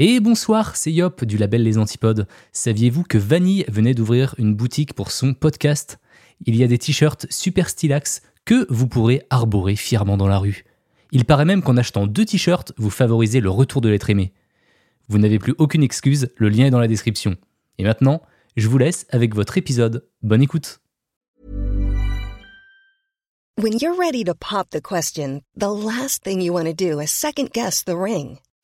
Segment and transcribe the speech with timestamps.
[0.00, 2.28] Et bonsoir, c'est Yop du label Les Antipodes.
[2.52, 5.98] Saviez-vous que Vanille venait d'ouvrir une boutique pour son podcast?
[6.46, 10.64] Il y a des t-shirts super stylax que vous pourrez arborer fièrement dans la rue.
[11.10, 14.32] Il paraît même qu'en achetant deux t-shirts, vous favorisez le retour de l'être aimé.
[15.08, 17.36] Vous n'avez plus aucune excuse, le lien est dans la description.
[17.78, 18.22] Et maintenant,
[18.56, 20.06] je vous laisse avec votre épisode.
[20.22, 20.78] Bonne écoute
[23.60, 27.08] When you're ready to pop the question, the last thing you want to do is
[27.08, 28.38] second guess the ring.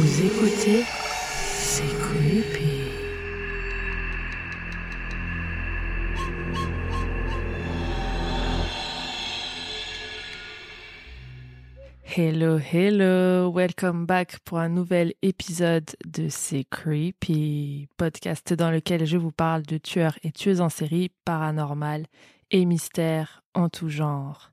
[0.00, 0.82] Vous écoutez
[1.58, 2.90] C'est creepy.
[12.16, 19.18] Hello, hello, welcome back pour un nouvel épisode de C'est Creepy, podcast dans lequel je
[19.18, 22.06] vous parle de tueurs et tueuses en série, paranormal
[22.50, 24.50] et mystères en tout genre.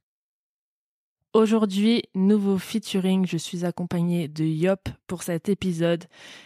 [1.33, 6.05] Aujourd'hui, nouveau featuring, je suis accompagnée de Yop pour cet épisode.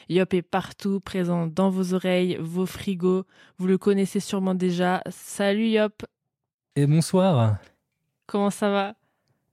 [0.09, 3.25] Yop est partout, présent dans vos oreilles, vos frigos.
[3.57, 5.01] Vous le connaissez sûrement déjà.
[5.09, 6.03] Salut Yop,
[6.75, 7.59] Et bonsoir
[8.31, 8.95] comment ça va?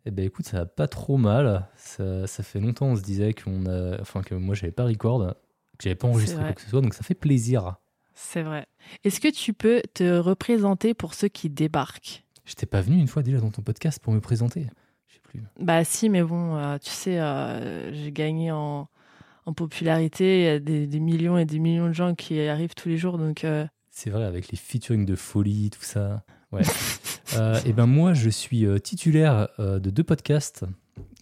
[0.06, 1.68] Eh ben écoute, ça va pas trop mal.
[1.76, 4.00] Ça, ça fait longtemps on se disait qu'on a...
[4.00, 5.34] Enfin que moi j'avais pas record,
[5.78, 7.76] que j'avais pas enregistré quoi que ce soit, donc ça fait plaisir.
[8.14, 8.66] C'est vrai.
[9.04, 12.24] Est-ce que tu peux te représenter pour ceux qui débarquent?
[12.44, 14.68] J'étais pas venu une fois déjà dans ton podcast pour me présenter.
[15.08, 15.42] Je sais plus.
[15.58, 18.88] Bah si, mais bon, euh, tu sais, euh, j'ai gagné en,
[19.46, 20.40] en popularité.
[20.40, 22.98] Il y a des, des millions et des millions de gens qui arrivent tous les
[22.98, 26.22] jours, donc euh, C'est vrai, avec les featuring de folie, tout ça.
[26.52, 26.62] Ouais.
[27.66, 30.64] Et ben moi, je suis titulaire de deux podcasts.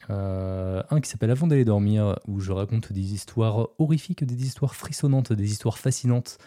[0.09, 5.33] Un qui s'appelle Avant d'aller dormir, où je raconte des histoires horrifiques, des histoires frissonnantes,
[5.33, 6.39] des histoires fascinantes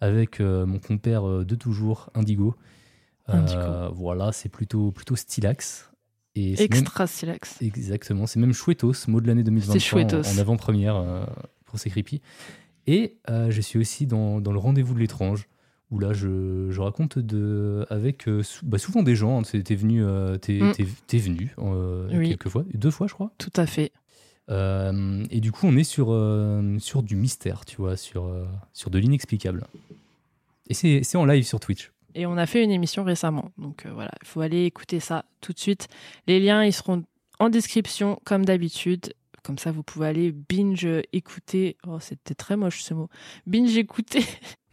[0.00, 2.54] avec mon compère de toujours, Indigo.
[3.26, 3.92] Indigo.
[3.92, 5.90] voilà, c'est plutôt, plutôt stylax.
[6.38, 7.56] Et c'est même- extra silex.
[7.62, 10.26] Exactement, c'est même chouettos, mot de l'année 2023 C'est chouettos.
[10.28, 11.24] en, en avant-première euh,
[11.64, 12.20] pour ces creepy.
[12.86, 15.46] Et euh, je suis aussi dans, dans le rendez-vous de l'étrange,
[15.90, 19.40] où là je, je raconte de, avec euh, bah, souvent des gens.
[19.40, 20.02] hein, t'es venu,
[20.40, 21.18] t'es, Mm.
[21.18, 21.50] venu
[22.12, 22.28] Oui.
[22.30, 23.30] quelques fois, deux fois je crois.
[23.38, 23.92] Tout à fait.
[24.50, 26.06] Et du coup on est sur,
[26.78, 28.30] sur du mystère, tu vois, sur,
[28.72, 29.66] sur de l'inexplicable.
[30.70, 31.90] Et c'est c'est en live sur Twitch.
[32.14, 33.50] Et on a fait une émission récemment.
[33.58, 35.88] Donc euh, voilà, il faut aller écouter ça tout de suite.
[36.26, 37.04] Les liens, ils seront
[37.38, 39.14] en description, comme d'habitude.
[39.42, 41.76] Comme ça, vous pouvez aller binge écouter.
[41.86, 43.08] Oh, c'était très moche ce mot.
[43.46, 44.24] Binge écouter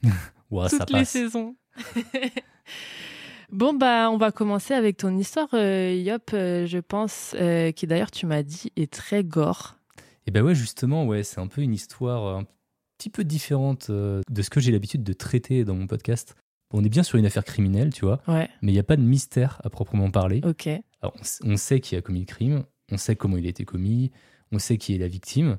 [0.67, 1.55] ça toutes les saisons.
[3.51, 7.87] bon, bah, on va commencer avec ton histoire, euh, Yop, euh, je pense, euh, qui
[7.87, 9.77] d'ailleurs, tu m'as dit, est très gore.
[10.27, 12.45] Et ben ouais, justement, ouais, c'est un peu une histoire un
[12.97, 16.35] petit peu différente de ce que j'ai l'habitude de traiter dans mon podcast.
[16.77, 18.97] On est bien sur une affaire criminelle, tu vois, Ouais, mais il n'y a pas
[18.97, 20.41] de mystère à proprement parler.
[20.43, 20.67] ok.
[21.01, 24.11] Alors, on, sait qui a commis le crime, on sait comment il a été commis,
[24.51, 25.57] on sait qui est la victime.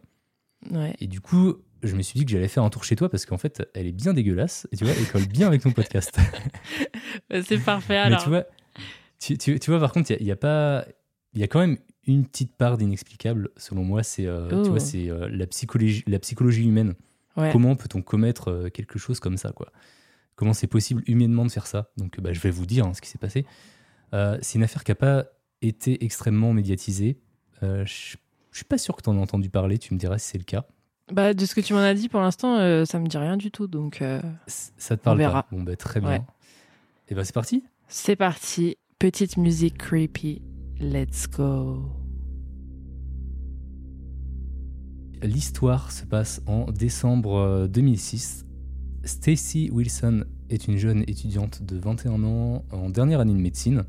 [0.73, 0.95] Ouais.
[1.01, 3.27] Et du coup, je me suis dit que j'allais faire un tour chez toi parce
[3.27, 6.19] qu'en fait, elle est bien dégueulasse et tu vois, elle colle bien avec ton podcast.
[7.31, 8.23] Bah, C'est parfait Mais alors.
[8.23, 8.45] tu vois,
[9.19, 10.85] tu, tu- tu vois, par contre, il y a- pas,
[11.35, 14.03] il y a quand même une petite part d'inexplicable, selon moi.
[14.03, 14.79] C'est, euh, Oh.
[14.79, 16.95] c'est euh, la psychologie, la psychologie humaine.
[17.37, 17.51] Ouais.
[17.53, 19.71] Comment peut-on commettre euh, quelque chose comme ça, quoi?
[20.37, 23.01] Comment c'est possible humainement de faire ça Donc, bah, je vais vous dire hein, ce
[23.01, 23.45] qui s'est passé.
[24.15, 25.25] Euh, c'est une affaire qui n'a pas
[25.63, 27.19] été extrêmement médiatisée.
[27.63, 28.17] Euh, je
[28.57, 29.77] je suis pas sûr que tu en as entendu parler.
[29.77, 30.65] Tu me diras si c'est le cas.
[31.13, 33.37] Bah, de ce que tu m'en as dit pour l'instant, euh, ça me dit rien
[33.37, 33.67] du tout.
[33.67, 35.43] Donc, euh, Ça te parle verra.
[35.43, 36.09] pas Bon, bah, très bien.
[36.09, 36.23] Ouais.
[37.09, 37.65] Et ben c'est parti.
[37.87, 38.79] c'est parti.
[38.99, 40.41] Petite musique creepy.
[40.81, 41.93] Let's go.
[45.23, 48.47] L'histoire se passe en décembre euh, 2006.
[49.05, 53.85] Stacy Wilson est une jeune étudiante de 21 ans en dernière année de médecine.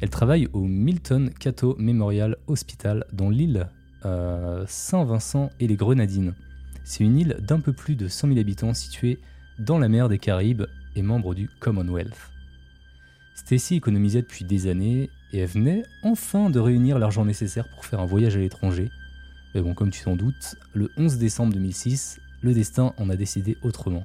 [0.00, 3.68] Elle travaille au Milton Cato Memorial Hospital dans l'île
[4.04, 6.34] euh, Saint-Vincent et les Grenadines.
[6.84, 9.18] C'est une île d'un peu plus de 100 000 habitants située
[9.58, 10.64] dans la mer des Caraïbes
[10.96, 12.30] et membre du Commonwealth.
[13.34, 18.00] Stacy économisait depuis des années et elle venait enfin de réunir l'argent nécessaire pour faire
[18.00, 18.90] un voyage à l'étranger.
[19.54, 23.56] Mais bon, comme tu t'en doutes, le 11 décembre 2006, le destin en a décidé
[23.62, 24.04] autrement.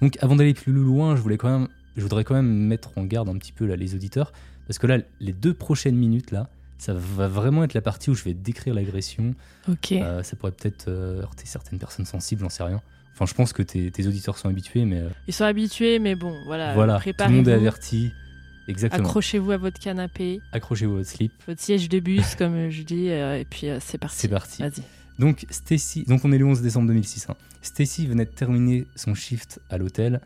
[0.00, 3.04] Donc avant d'aller plus loin, je, voulais quand même, je voudrais quand même mettre en
[3.04, 4.32] garde un petit peu là, les auditeurs,
[4.66, 6.48] parce que là, les deux prochaines minutes, là,
[6.78, 9.34] Ça va vraiment être la partie où je vais décrire l'agression.
[9.68, 9.92] Ok.
[9.92, 12.82] Euh, ça pourrait peut-être euh, heurter certaines personnes sensibles, j'en sais rien.
[13.14, 16.14] Enfin, je pense que tes, tes auditeurs sont habitués, mais euh, Ils sont habitués, mais
[16.14, 16.74] bon, voilà.
[16.74, 18.12] voilà, tout le monde est averti.
[18.68, 19.08] Exactement.
[19.08, 21.32] Accrochez-vous à votre canapé, Accrochez-vous à votre slip.
[21.46, 24.18] votre siège de bus, comme je dis, euh, et puis euh, c'est parti.
[24.18, 24.60] C'est parti.
[24.60, 24.82] Vas-y.
[25.18, 27.30] Donc, Stacy, donc on est le 11 décembre 2006.
[27.30, 27.36] hein.
[27.62, 30.20] Stacy venait de terminer son shift à l'hôtel.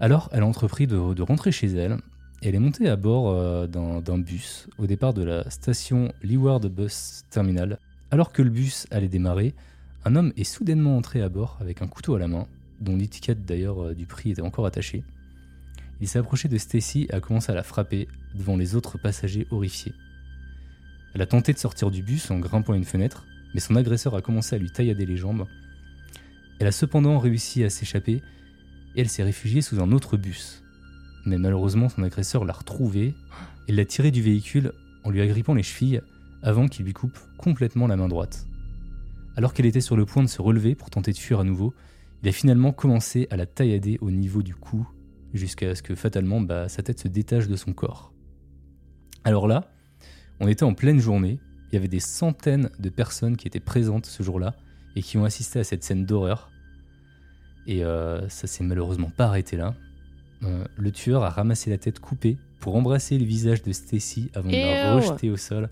[0.00, 1.98] Alors, elle a entrepris de, rentrer chez elle.
[2.42, 7.24] Elle est montée à bord euh, d'un bus au départ de la station Leeward Bus
[7.30, 7.78] Terminal.
[8.10, 9.54] Alors que le bus allait démarrer,
[10.04, 12.46] un homme est soudainement entré à bord avec un couteau à la main,
[12.80, 15.02] dont l'étiquette d'ailleurs euh, du prix était encore attachée.
[16.00, 19.46] Il s'est approché de Stacy et a commencé à la frapper devant les autres passagers
[19.50, 19.94] horrifiés.
[21.14, 24.22] Elle a tenté de sortir du bus en grimpant une fenêtre, mais son agresseur a
[24.22, 25.46] commencé à lui taillader les jambes.
[26.58, 28.22] Elle a cependant réussi à s'échapper
[28.94, 30.62] et elle s'est réfugiée sous un autre bus.
[31.24, 33.14] Mais malheureusement, son agresseur l'a retrouvée
[33.68, 34.72] et l'a tirée du véhicule
[35.04, 36.00] en lui agrippant les chevilles
[36.42, 38.46] avant qu'il lui coupe complètement la main droite.
[39.36, 41.74] Alors qu'elle était sur le point de se relever pour tenter de fuir à nouveau,
[42.22, 44.86] il a finalement commencé à la taillader au niveau du cou
[45.32, 48.12] jusqu'à ce que fatalement bah, sa tête se détache de son corps.
[49.24, 49.70] Alors là,
[50.40, 51.40] on était en pleine journée,
[51.74, 54.54] il y avait des centaines de personnes qui étaient présentes ce jour-là
[54.94, 56.52] et qui ont assisté à cette scène d'horreur.
[57.66, 59.74] Et euh, ça s'est malheureusement pas arrêté là.
[60.44, 64.50] Euh, le tueur a ramassé la tête coupée pour embrasser le visage de Stacy avant
[64.50, 65.68] de la rejeter au sol.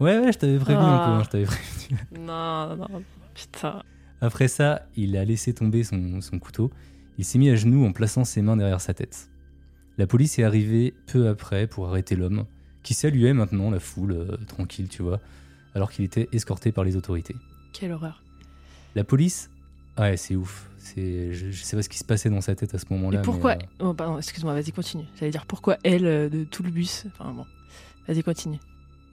[0.00, 1.18] Ouais, ouais, je t'avais prévenu Ah.
[1.18, 2.00] hein, je t'avais prévenu.
[2.18, 2.88] Non, non,
[3.32, 3.82] putain.
[4.20, 6.72] Après ça, il a laissé tomber son, son couteau.
[7.16, 9.30] Il s'est mis à genoux en plaçant ses mains derrière sa tête.
[9.98, 12.44] La police est arrivée peu après pour arrêter l'homme,
[12.88, 15.20] qui saluait maintenant la foule, euh, tranquille, tu vois,
[15.74, 17.36] alors qu'il était escorté par les autorités.
[17.74, 18.22] Quelle horreur.
[18.94, 19.50] La police,
[19.98, 20.70] ouais, c'est ouf.
[20.78, 23.18] C'est, je, je sais pas ce qui se passait dans sa tête à ce moment-là.
[23.20, 25.04] Et pourquoi mais, euh, Oh, pardon, excuse-moi, vas-y, continue.
[25.16, 27.04] J'allais dire pourquoi elle euh, de tout le bus.
[27.08, 27.44] Enfin bon.
[28.06, 28.58] Vas-y, continue.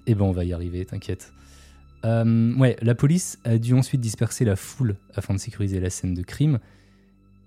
[0.07, 1.33] Eh ben, on va y arriver, t'inquiète.
[2.05, 6.13] Euh, ouais, la police a dû ensuite disperser la foule afin de sécuriser la scène
[6.13, 6.59] de crime.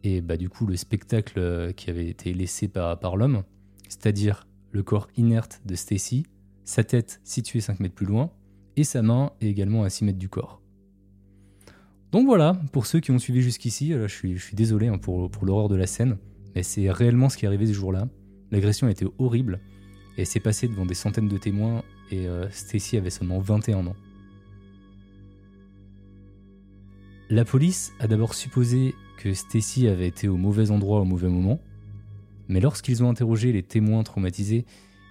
[0.05, 3.45] Et bah, du coup, le spectacle qui avait été laissé par, par l'homme,
[3.89, 6.27] c'est-à-dire le corps inerte de Stacy,
[6.65, 8.31] sa tête située 5 mètres plus loin,
[8.77, 10.61] et sa main est également à 6 mètres du corps.
[12.13, 15.45] Donc voilà, pour ceux qui ont suivi jusqu'ici, euh, je suis, désolé hein, pour, pour
[15.45, 16.17] l'horreur de la scène,
[16.55, 18.09] mais c'est réellement ce qui est arrivé ce jour-là.
[18.51, 19.61] L'agression a été horrible,
[20.17, 23.97] et s'est passée devant des centaines de témoins, et euh, Stacy avait seulement 21 ans.
[27.31, 31.61] La police a d'abord supposé que Stacy avait été au mauvais endroit au mauvais moment,
[32.49, 34.65] mais lorsqu'ils ont interrogé les témoins traumatisés,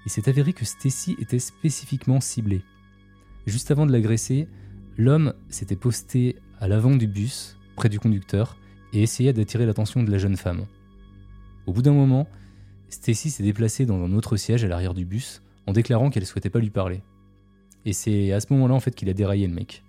[0.05, 2.61] il s'est avéré que Stacy était spécifiquement ciblée.
[3.45, 4.47] Juste avant de l'agresser,
[4.97, 8.57] l'homme s'était posté à l'avant du bus, près du conducteur,
[8.93, 10.65] et essaya d'attirer l'attention de la jeune femme.
[11.65, 12.27] Au bout d'un moment,
[12.89, 16.49] Stacy s'est déplacée dans un autre siège à l'arrière du bus en déclarant qu'elle souhaitait
[16.49, 17.01] pas lui parler.
[17.85, 19.83] Et c'est à ce moment-là en fait qu'il a déraillé le mec.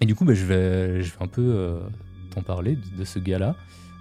[0.00, 1.80] Et du coup, bah, je, vais, un peu euh,
[2.30, 3.56] t'en parler de, de ce gars-là.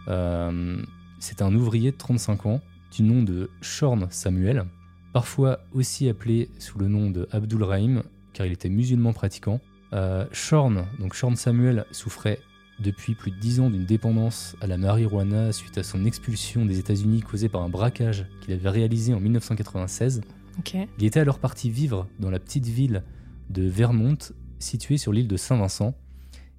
[0.09, 0.81] Euh,
[1.19, 2.61] c'est un ouvrier de 35 ans
[2.95, 4.65] du nom de Shorn Samuel,
[5.13, 8.03] parfois aussi appelé sous le nom de Abdul Rahim,
[8.33, 9.59] car il était musulman pratiquant.
[9.93, 12.39] Euh, Shorn, donc Shorn Samuel, souffrait
[12.79, 16.77] depuis plus de 10 ans d'une dépendance à la marijuana suite à son expulsion des
[16.77, 20.21] États-Unis causée par un braquage qu'il avait réalisé en 1996.
[20.59, 20.75] Ok.
[20.99, 23.03] Il était alors parti vivre dans la petite ville
[23.49, 24.17] de Vermont,
[24.59, 25.95] située sur l'île de Saint-Vincent,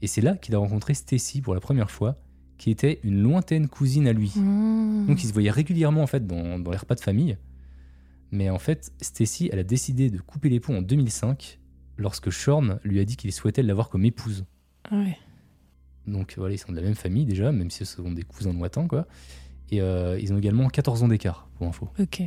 [0.02, 2.16] et c'est là qu'il a rencontré Stacy pour la première fois,
[2.58, 4.32] qui était une lointaine cousine à lui.
[4.36, 5.06] Mmh.
[5.06, 7.38] Donc ils se voyaient régulièrement en fait dans, dans les repas de famille.
[8.30, 11.60] Mais en fait, Stacy, elle a décidé de couper les ponts en 2005
[11.96, 14.44] lorsque Shorn lui a dit qu'il souhaitait l'avoir comme épouse.
[14.90, 15.16] Ah ouais.
[16.06, 18.52] Donc voilà, ils sont de la même famille déjà, même si ce sont des cousins
[18.52, 19.06] lointains quoi.
[19.70, 21.88] Et euh, ils ont également 14 ans d'écart, pour info.
[21.98, 22.22] Ok.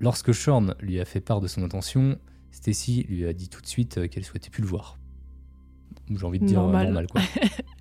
[0.00, 2.18] Lorsque Shorn lui a fait part de son intention,
[2.50, 4.98] Stacy lui a dit tout de suite euh, qu'elle souhaitait plus le voir.
[6.10, 6.86] J'ai envie de dire euh, Normal.
[6.86, 7.20] normal, quoi.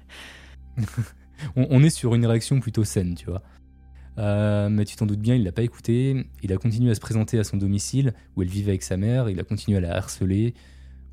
[1.56, 3.42] on, est sur une réaction plutôt saine, tu vois.
[4.18, 6.26] Euh, mais tu t'en doutes bien, il l'a pas écouté.
[6.44, 9.30] Il a continué à se présenter à son domicile où elle vivait avec sa mère.
[9.30, 10.54] Il a continué à la harceler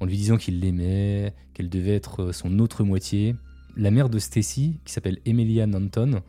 [0.01, 3.37] en lui disant qu'il l'aimait, qu'elle devait être son autre moitié.
[3.77, 6.23] La mère de Stacy, qui s'appelle Emilia Nanton,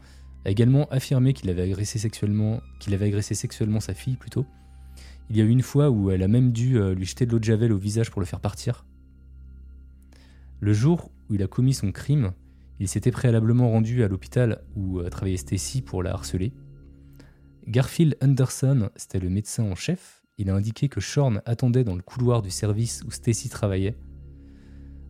[0.46, 4.46] a également affirmé qu'il avait agressé sexuellement, qu'il avait agressé sexuellement sa fille plutôt.
[5.30, 7.32] Il y a eu une fois où elle a même dû euh, lui jeter de
[7.32, 8.86] l'eau de javel au visage pour le faire partir.
[10.60, 12.32] Le jour où il a commis son crime,
[12.80, 16.54] il s'était préalablement rendu à l'hôpital où euh, travaillait Stacy pour la harceler.
[17.68, 22.02] Garfield Anderson, c'était le médecin en chef, il a indiqué que Shorn attendait dans le
[22.02, 23.96] couloir du service où Stacy travaillait.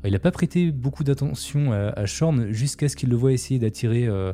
[0.03, 3.59] Il n'a pas prêté beaucoup d'attention à, à Shorn jusqu'à ce qu'il le voie essayer
[3.59, 4.33] d'attirer euh,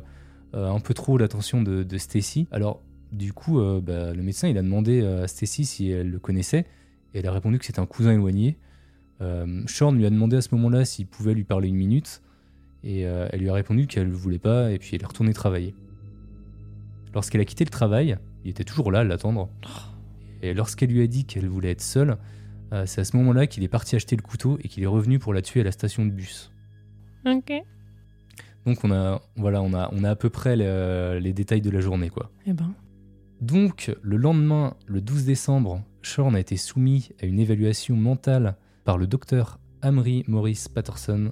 [0.53, 2.47] euh, un peu trop l'attention de, Stacy.
[2.51, 2.83] Alors,
[3.13, 6.65] du coup, bah, le médecin il a demandé à Stacy si elle le connaissait,
[7.13, 8.57] et elle a répondu que c'était un cousin éloigné.
[9.21, 12.21] Euh, Shorn lui a demandé à ce moment-là s'il pouvait lui parler une minute,
[12.83, 15.33] et euh, elle lui a répondu qu'elle ne voulait pas, et puis elle est retournée
[15.33, 15.75] travailler.
[17.13, 19.49] Lorsqu'elle a quitté le travail, il était toujours là à l'attendre,
[20.41, 22.17] et lorsqu'elle lui a dit qu'elle voulait être seule,
[22.73, 25.19] euh, c'est à ce moment-là qu'il est parti acheter le couteau et qu'il est revenu
[25.19, 26.51] pour la tuer à la station de bus.
[27.25, 27.51] Ok.
[28.65, 31.69] Donc on a, voilà, on a, on a à peu près le- les détails de
[31.69, 32.31] la journée, quoi.
[32.45, 32.73] Eh ben.
[33.41, 38.97] Donc, le lendemain, le 12 décembre, Shorn a été soumis à une évaluation mentale par
[38.99, 41.31] le docteur Amri Morris Patterson.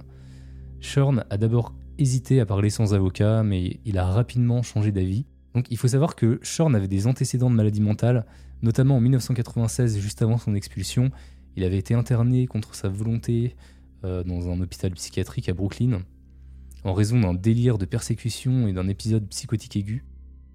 [0.80, 5.26] Shorn a d'abord hésité à parler sans avocat, mais il a rapidement changé d'avis.
[5.54, 8.24] Donc, il faut savoir que Shorn avait des antécédents de maladie mentale,
[8.62, 11.10] notamment en 1996, juste avant son expulsion.
[11.56, 13.56] Il avait été interné contre sa volonté
[14.04, 16.02] euh, dans un hôpital psychiatrique à Brooklyn,
[16.84, 20.04] en raison d'un délire de persécution et d'un épisode psychotique aigu.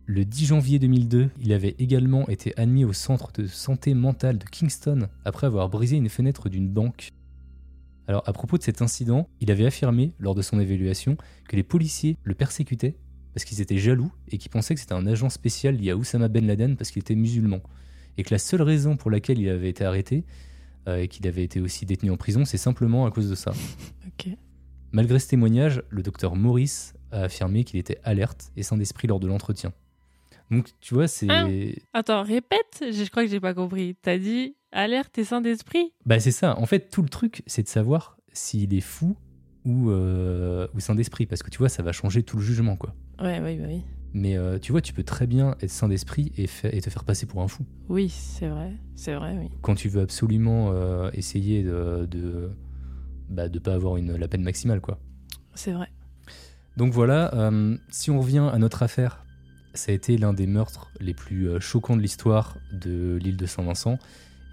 [0.07, 4.45] Le 10 janvier 2002, il avait également été admis au centre de santé mentale de
[4.45, 7.09] Kingston après avoir brisé une fenêtre d'une banque.
[8.07, 11.63] Alors à propos de cet incident, il avait affirmé lors de son évaluation que les
[11.63, 12.95] policiers le persécutaient
[13.33, 16.27] parce qu'ils étaient jaloux et qu'ils pensaient que c'était un agent spécial lié à Oussama
[16.27, 17.61] Ben Laden parce qu'il était musulman.
[18.17, 20.23] Et que la seule raison pour laquelle il avait été arrêté
[20.87, 23.51] euh, et qu'il avait été aussi détenu en prison, c'est simplement à cause de ça.
[24.93, 29.19] Malgré ce témoignage, le docteur Maurice a affirmé qu'il était alerte et sain d'esprit lors
[29.19, 29.73] de l'entretien.
[30.51, 31.27] Donc, tu vois, c'est.
[31.29, 31.47] Ah.
[31.93, 32.81] Attends, répète.
[32.81, 33.95] Je crois que j'ai pas compris.
[34.01, 35.93] T'as dit alerte et saint d'esprit?
[36.05, 36.57] Bah, c'est ça.
[36.59, 39.15] En fait, tout le truc, c'est de savoir s'il est fou
[39.65, 41.25] ou, euh, ou sain d'esprit.
[41.25, 42.93] Parce que tu vois, ça va changer tout le jugement, quoi.
[43.19, 43.81] Ouais, oui, bah oui.
[44.13, 47.25] Mais euh, tu vois, tu peux très bien être sain d'esprit et, te faire passer
[47.25, 47.65] pour un fou.
[47.89, 48.71] Oui, c'est vrai.
[48.95, 49.49] C'est vrai, oui.
[49.61, 52.07] Quand tu veux absolument euh, essayer de.
[52.09, 52.51] de
[53.29, 54.99] bah, de pas avoir une, la peine maximale, quoi.
[55.53, 55.89] C'est vrai.
[56.77, 59.24] Donc voilà, euh, si on revient à notre affaire,
[59.75, 63.45] ça a été l'un des meurtres les plus euh, choquants de l'histoire de l'île de
[63.45, 63.99] Saint-Vincent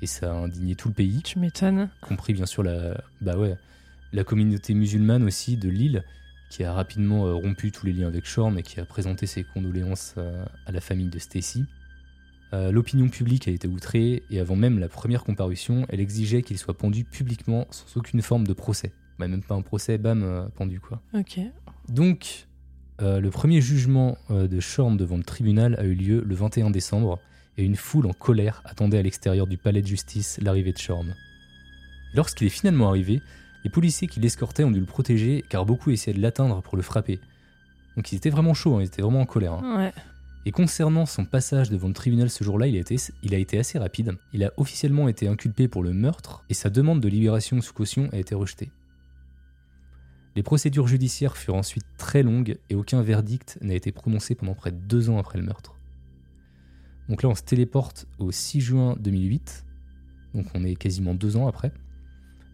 [0.01, 1.89] et ça a indigné tout le pays, Tu m'étonnes.
[2.01, 3.57] compris bien sûr la, bah ouais,
[4.13, 6.05] la communauté musulmane aussi de l'île
[6.51, 9.45] qui a rapidement euh, rompu tous les liens avec Shorn et qui a présenté ses
[9.45, 11.65] condoléances euh, à la famille de Stacy.
[12.71, 16.77] L'opinion publique a été outrée et avant même la première comparution, elle exigeait qu'il soit
[16.77, 18.93] pendu publiquement sans aucune forme de procès.
[19.19, 21.01] Bah, même pas un procès, bam, pendu quoi.
[21.15, 21.41] Ok.
[21.89, 22.47] Donc,
[23.01, 26.71] euh, le premier jugement euh, de Shorn devant le tribunal a eu lieu le 21
[26.71, 27.19] décembre
[27.59, 31.15] et une foule en colère attendait à l'extérieur du palais de justice l'arrivée de Shorn.
[32.15, 33.21] Lorsqu'il est finalement arrivé,
[33.65, 36.83] les policiers qui l'escortaient ont dû le protéger car beaucoup essayaient de l'atteindre pour le
[36.83, 37.19] frapper.
[37.97, 39.53] Donc ils étaient vraiment chauds, hein, ils étaient vraiment en colère.
[39.55, 39.77] hein.
[39.79, 39.93] Ouais.
[40.45, 43.59] Et concernant son passage devant le tribunal ce jour-là, il, a été- il a été
[43.59, 44.13] assez rapide.
[44.33, 48.09] Il a officiellement été inculpé pour le meurtre et sa demande de libération sous caution
[48.13, 48.71] a été rejetée.
[50.35, 54.71] Les procédures judiciaires furent ensuite très longues et aucun verdict n'a été prononcé pendant près
[54.73, 55.75] de deux ans après le meurtre.
[57.09, 59.67] Donc là, on se téléporte au 6 juin 2008,
[60.35, 61.73] donc on est quasiment deux ans après.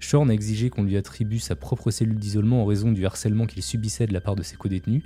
[0.01, 3.63] Shorn a exigé qu'on lui attribue sa propre cellule d'isolement en raison du harcèlement qu'il
[3.63, 5.03] subissait de la part de ses codétenus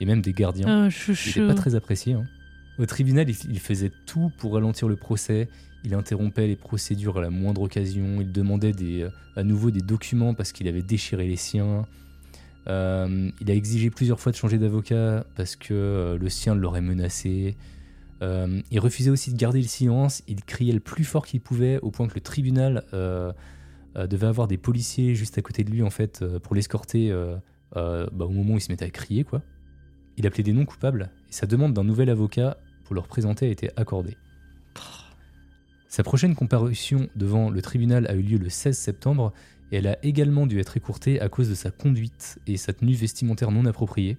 [0.00, 0.86] et même des gardiens.
[0.86, 1.12] Oh, Il
[1.42, 2.14] n'était pas très apprécié.
[2.14, 2.24] hein.
[2.78, 5.48] Au tribunal, il, faisait tout pour ralentir le procès.
[5.84, 8.20] Il interrompait les procédures à la moindre occasion.
[8.20, 11.86] Il demandait des, euh, à nouveau des documents parce qu'il avait déchiré les siens.
[12.68, 16.80] Euh, il a exigé plusieurs fois de changer d'avocat parce que euh, le sien l'aurait
[16.80, 17.56] menacé.
[18.22, 20.22] Euh, il refusait aussi de garder le silence.
[20.28, 22.84] Il criait le plus fort qu'il pouvait au point que le tribunal
[23.94, 27.12] devait avoir des policiers juste à côté de lui en fait pour l'escorter
[27.74, 29.42] bah, au moment où il se mettait à crier quoi.
[30.16, 33.50] Il appelait des noms coupables et sa demande d'un nouvel avocat pour le représenter a
[33.50, 34.16] été accordée.
[35.88, 39.32] Sa prochaine comparution devant le tribunal a eu lieu le 16 septembre
[39.72, 42.94] et elle a également dû être écourtée à cause de sa conduite et sa tenue
[42.94, 44.16] vestimentaire non appropriée.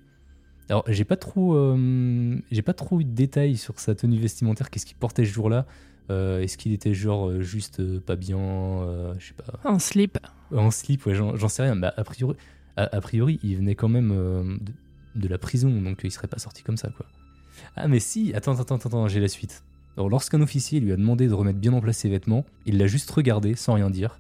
[0.70, 4.70] Alors j'ai pas trop, euh, j'ai pas trop eu de détails sur sa tenue vestimentaire,
[4.70, 5.66] qu'est-ce qu'il portait ce jour-là?
[6.12, 8.38] Euh, Est-ce qu'il était genre euh, juste euh, pas bien,
[9.20, 10.18] je sais pas, En slip.
[10.52, 11.75] en slip, ouais, j'en sais rien.
[11.75, 12.36] Bah, a, priori,
[12.78, 14.72] a, a priori, il venait quand même de,
[15.20, 17.06] de la prison, donc il serait pas sorti comme ça, quoi.
[17.75, 19.64] Ah, mais si, attends, attends, attends, attends, j'ai la suite.
[19.98, 22.86] Alors, lorsqu'un officier lui a demandé de remettre bien en place ses vêtements, il l'a
[22.88, 24.20] juste regardé sans rien dire,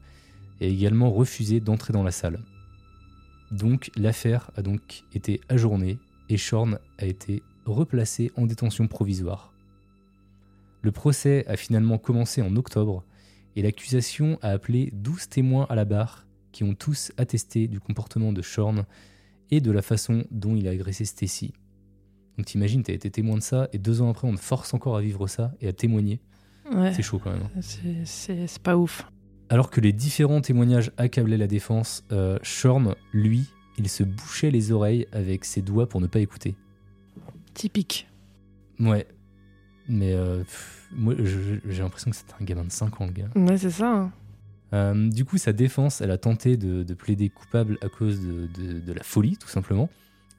[0.61, 2.39] et a également refusé d'entrer dans la salle.
[3.51, 9.53] Donc, l'affaire a donc été ajournée, et Shorn a été replacé en détention provisoire.
[10.81, 13.03] Le procès a finalement commencé en octobre,
[13.55, 18.33] et l'accusation a appelé 12 témoins à la barre qui ont tous attesté du comportement
[18.33, 18.85] de Shorn
[19.51, 21.53] et de la façon dont il a agressé Stacy.
[22.37, 24.97] Donc t'imagines, t'as été témoin de ça et deux ans après on te force encore
[24.97, 26.19] à vivre ça et à témoigner.
[26.73, 26.93] Ouais.
[26.93, 27.43] C'est chaud quand même.
[27.43, 27.61] hein.
[28.03, 29.05] C'est pas ouf.
[29.49, 33.45] Alors que les différents témoignages accablaient la défense, euh, Shorn, lui,
[33.77, 36.55] il se bouchait les oreilles avec ses doigts pour ne pas écouter.
[37.53, 38.07] Typique.
[38.79, 39.07] Ouais.
[39.87, 43.29] Mais euh, pff, moi, j'ai l'impression que c'était un gamin de 5 ans, le gars.
[43.35, 43.87] Ouais, c'est ça.
[43.91, 44.11] hein.
[44.73, 48.47] Euh, du coup, sa défense, elle a tenté de, de plaider coupable à cause de,
[48.47, 49.89] de- de la folie, tout simplement.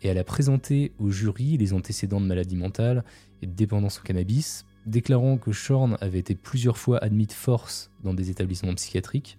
[0.02, 3.04] Et elle a présenté au jury les antécédents de maladie mentale
[3.40, 7.90] et de dépendance au cannabis, déclarant que Shorn avait été plusieurs fois admis de force
[8.04, 9.38] dans des établissements psychiatriques.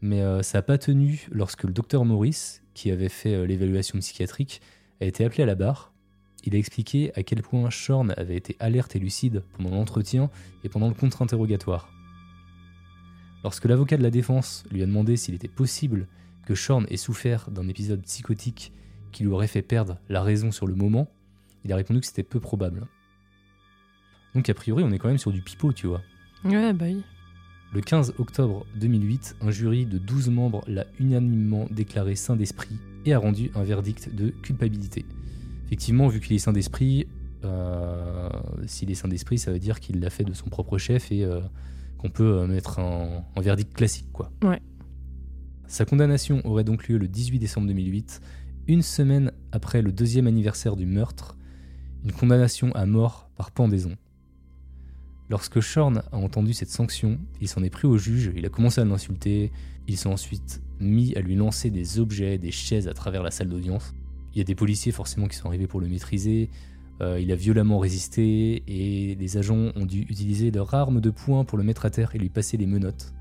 [0.00, 3.98] Mais euh, ça n'a pas tenu lorsque le docteur Maurice, qui avait fait euh, l'évaluation
[3.98, 4.60] psychiatrique,
[5.00, 5.92] a été appelé à la barre.
[6.44, 10.30] Il a expliqué à quel point Shorn avait été alerte et lucide pendant l'entretien
[10.64, 11.90] et pendant le contre-interrogatoire.
[13.44, 16.08] Lorsque l'avocat de la défense lui a demandé s'il était possible
[16.46, 18.72] que Shorn ait souffert d'un épisode psychotique
[19.12, 21.08] qui lui aurait fait perdre la raison sur le moment,
[21.64, 22.86] il a répondu que c'était peu probable.
[24.36, 26.02] Donc a priori on est quand même sur du pipeau, tu vois.
[26.44, 27.02] Ouais, bah oui.
[27.72, 32.76] Le 15 octobre 2008, un jury de 12 membres l'a unanimement déclaré saint d'esprit
[33.06, 35.06] et a rendu un verdict de culpabilité.
[35.66, 37.06] Effectivement, vu qu'il est saint d'esprit,
[37.44, 38.28] euh,
[38.66, 41.24] s'il est saint d'esprit, ça veut dire qu'il l'a fait de son propre chef et
[41.24, 41.40] euh,
[41.96, 44.12] qu'on peut euh, mettre un, un verdict classique.
[44.12, 44.30] quoi.
[44.44, 44.60] Ouais.
[45.66, 48.20] Sa condamnation aurait donc lieu le 18 décembre 2008,
[48.68, 51.38] une semaine après le deuxième anniversaire du meurtre,
[52.04, 53.96] une condamnation à mort par pendaison.
[55.28, 58.80] Lorsque Shorn a entendu cette sanction, il s'en est pris au juge, il a commencé
[58.80, 59.50] à l'insulter,
[59.88, 63.48] ils sont ensuite mis à lui lancer des objets, des chaises à travers la salle
[63.48, 63.94] d'audience.
[64.34, 66.48] Il y a des policiers forcément qui sont arrivés pour le maîtriser,
[67.00, 71.44] euh, il a violemment résisté et les agents ont dû utiliser leur arme de poing
[71.44, 73.12] pour le mettre à terre et lui passer les menottes.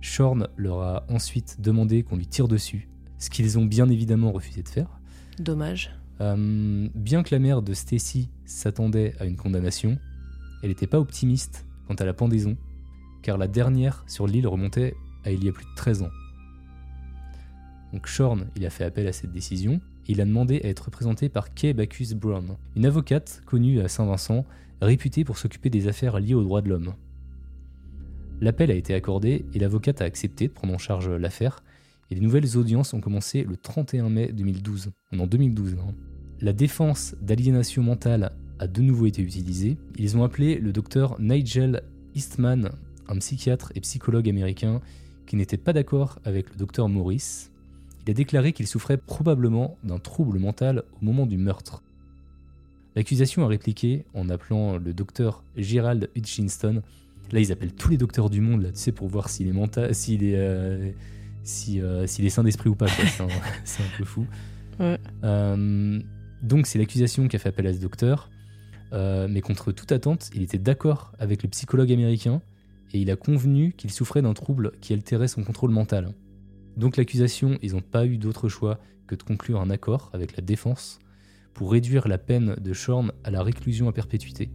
[0.00, 4.62] Shorn leur a ensuite demandé qu'on lui tire dessus, ce qu'ils ont bien évidemment refusé
[4.62, 5.00] de faire.
[5.38, 5.90] Dommage.
[6.20, 9.98] Euh, bien que la mère de Stacy s'attendait à une condamnation,
[10.62, 12.56] elle n'était pas optimiste quant à la pendaison,
[13.22, 16.10] car la dernière sur l'île remontait à il y a plus de 13 ans.
[17.92, 20.86] Donc Shorn, il a fait appel à cette décision, et il a demandé à être
[20.86, 24.44] représenté par Kay Bacchus Brown, une avocate connue à Saint-Vincent,
[24.80, 26.94] réputée pour s'occuper des affaires liées aux droits de l'homme.
[28.40, 31.62] L'appel a été accordé et l'avocate a accepté de prendre en charge l'affaire,
[32.10, 34.90] et les nouvelles audiences ont commencé le 31 mai 2012.
[35.12, 35.76] On est en 2012.
[35.78, 35.94] hein.
[36.40, 38.32] La défense d'aliénation mentale
[38.62, 39.76] a de nouveau été utilisée.
[39.98, 41.82] Ils ont appelé le docteur Nigel
[42.14, 42.70] Eastman,
[43.08, 44.80] un psychiatre et psychologue américain
[45.26, 47.48] qui n'était pas d'accord avec le docteur Morris.
[48.06, 51.82] Il a déclaré qu'il souffrait probablement d'un trouble mental au moment du meurtre.
[52.94, 56.82] L'accusation a répliqué en appelant le docteur Gerald Hutchinson.
[57.32, 59.52] Là, ils appellent tous les docteurs du monde, là, tu sais, pour voir s'il est
[59.52, 60.92] mental, s'il est, euh,
[61.42, 62.86] si, euh, s'il est sain d'esprit ou pas.
[63.64, 64.24] C'est un, peu fou.
[64.78, 64.98] Ouais.
[65.24, 66.00] Euh,
[66.42, 68.30] donc, c'est l'accusation qui a fait appel à ce docteur.
[68.92, 72.42] Euh, mais contre toute attente, il était d'accord avec le psychologue américain
[72.92, 76.12] et il a convenu qu'il souffrait d'un trouble qui altérait son contrôle mental.
[76.76, 80.42] Donc l'accusation, ils n'ont pas eu d'autre choix que de conclure un accord avec la
[80.42, 80.98] défense
[81.54, 84.50] pour réduire la peine de Shorn à la réclusion à perpétuité.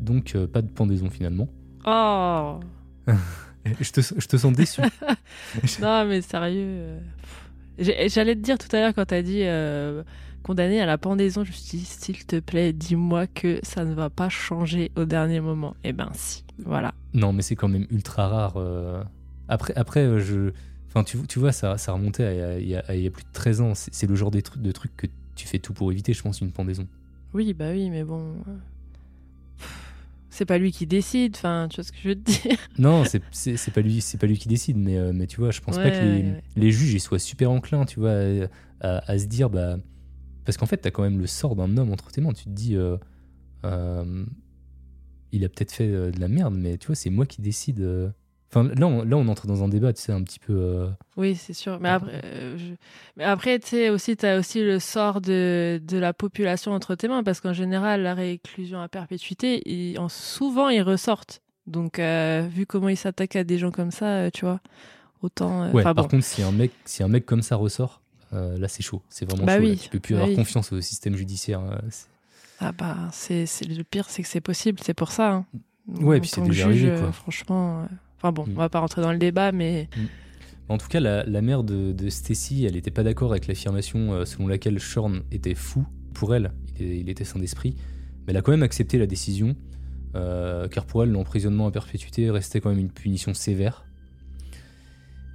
[0.00, 1.48] Donc euh, pas de pendaison finalement.
[1.86, 2.58] Oh
[3.80, 4.80] Je te, je te sens déçu.
[5.80, 6.64] Non, mais sérieux.
[6.66, 7.00] euh,
[7.78, 10.02] J'allais te dire tout à l'heure quand t'as dit euh,
[10.42, 13.94] condamné à la pendaison, je me suis dit, s'il te plaît, dis-moi que ça ne
[13.94, 15.74] va pas changer au dernier moment.
[15.84, 16.92] Eh ben si, voilà.
[17.14, 18.54] non, mais c'est quand même ultra rare.
[18.56, 19.02] euh.
[19.48, 20.52] Après, après euh, je...
[20.88, 23.60] enfin, tu, tu vois, ça, ça remontait à, il y a- y plus de 13
[23.60, 23.72] ans.
[23.74, 26.86] C'est le genre de trucs que tu fais tout pour éviter, je pense, une pendaison.
[27.34, 28.20] Oui, bah oui, mais bon.
[28.48, 28.52] euh,
[30.30, 32.56] C'est pas lui qui décide, enfin, tu vois ce que je veux te dire.
[32.78, 33.20] Non, c'est
[33.70, 35.90] pas lui, c'est pas lui qui décide, mais, euh, mais tu vois, je pense pas
[35.90, 36.42] que les, ouais, ouais.
[36.56, 39.76] les juges ils soient super enclins, tu vois, à, à- à se dire, bah,
[40.44, 42.32] parce qu'en fait, t'as quand même le sort d'un homme entre tes mains.
[42.32, 42.96] Tu te dis, euh,
[43.64, 44.24] euh,
[45.32, 48.12] il a peut-être fait euh, de la merde, mais tu vois, c'est moi qui décide.
[48.50, 50.52] Enfin, là, on, là, on entre dans un débat, tu sais, un petit peu.
[50.52, 51.80] euh, Oui, c'est sûr.
[51.80, 52.74] Mais après, euh, je-
[53.16, 56.94] mais après tu sais, aussi, tu as aussi le sort de, de la population entre
[56.94, 61.40] tes mains, parce qu'en général, la réclusion à perpétuité, ils- en, souvent, ils ressortent.
[61.66, 64.60] Donc, euh, vu comment ils s'attaquent à des gens comme ça, tu vois,
[65.22, 65.72] autant.
[65.72, 68.01] Ouais, par contre, si un, mec, si un mec comme ça ressort,
[68.34, 69.02] euh, là, c'est chaud.
[69.08, 69.64] C'est vraiment Bah chaud.
[69.64, 70.36] oui, Tu peux plus bah avoir oui.
[70.36, 71.60] confiance au système judiciaire.
[71.60, 71.78] euh,
[72.60, 75.32] Ah bah, c'est le pire, c'est que c'est possible, c'est pour ça.
[75.32, 75.46] hein.
[75.88, 77.08] Ouais, En puis c'est déjà juge, arrivé, quoi.
[77.08, 78.52] euh, Franchement, enfin bon, Mm.
[78.52, 79.88] on va pas rentrer dans le débat, mais
[80.68, 84.24] En tout cas, la, la mère de, de Stacy, elle n'était pas d'accord avec l'affirmation
[84.24, 85.84] selon laquelle Shorn était fou.
[86.14, 87.74] Pour elle, il, était sain d'esprit.
[88.26, 89.56] Mais elle a quand même accepté la décision,
[90.14, 93.84] euh, car pour elle, l'emprisonnement à perpétuité restait quand même une punition sévère.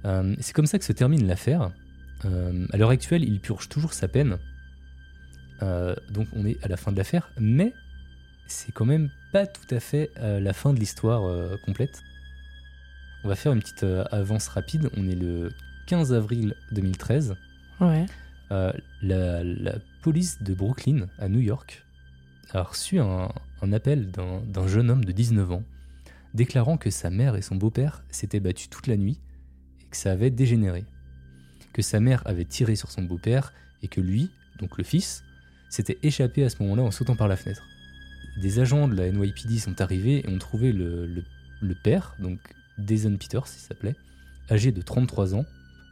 [0.06, 1.72] Euh, C'est comme ça que se termine l'affaire.
[2.24, 4.38] Euh, à l'heure actuelle, il purge toujours sa peine.
[5.62, 7.72] Euh, donc on est à la fin de l'affaire, mais
[8.46, 12.02] c'est quand même pas tout à fait euh, la fin de l'histoire euh, complète.
[13.24, 14.90] On va faire une petite avance rapide.
[14.96, 15.50] On est le
[15.86, 17.34] 15 avril 2013.
[17.80, 18.06] ouais.
[18.50, 21.84] Euh, la, la police de Brooklyn, à New York,
[22.52, 23.28] a reçu un,
[23.60, 25.62] un appel d'un d'un jeune homme de 19 ans
[26.32, 29.18] déclarant que sa mère et son beau-père s'étaient battus toute la nuit
[29.82, 30.84] et que ça avait dégénéré.
[31.78, 33.52] Que sa mère avait tiré sur son beau-père
[33.84, 35.22] et que lui, donc le fils,
[35.70, 37.62] s'était échappé à ce moment-là en sautant par la fenêtre.
[38.42, 41.22] Des agents de la NYPD sont arrivés et ont trouvé le, le-
[41.60, 42.40] le père, donc
[42.84, 43.94] Jason Peters, il s'appelait,
[44.50, 45.44] âgé de 33 ans,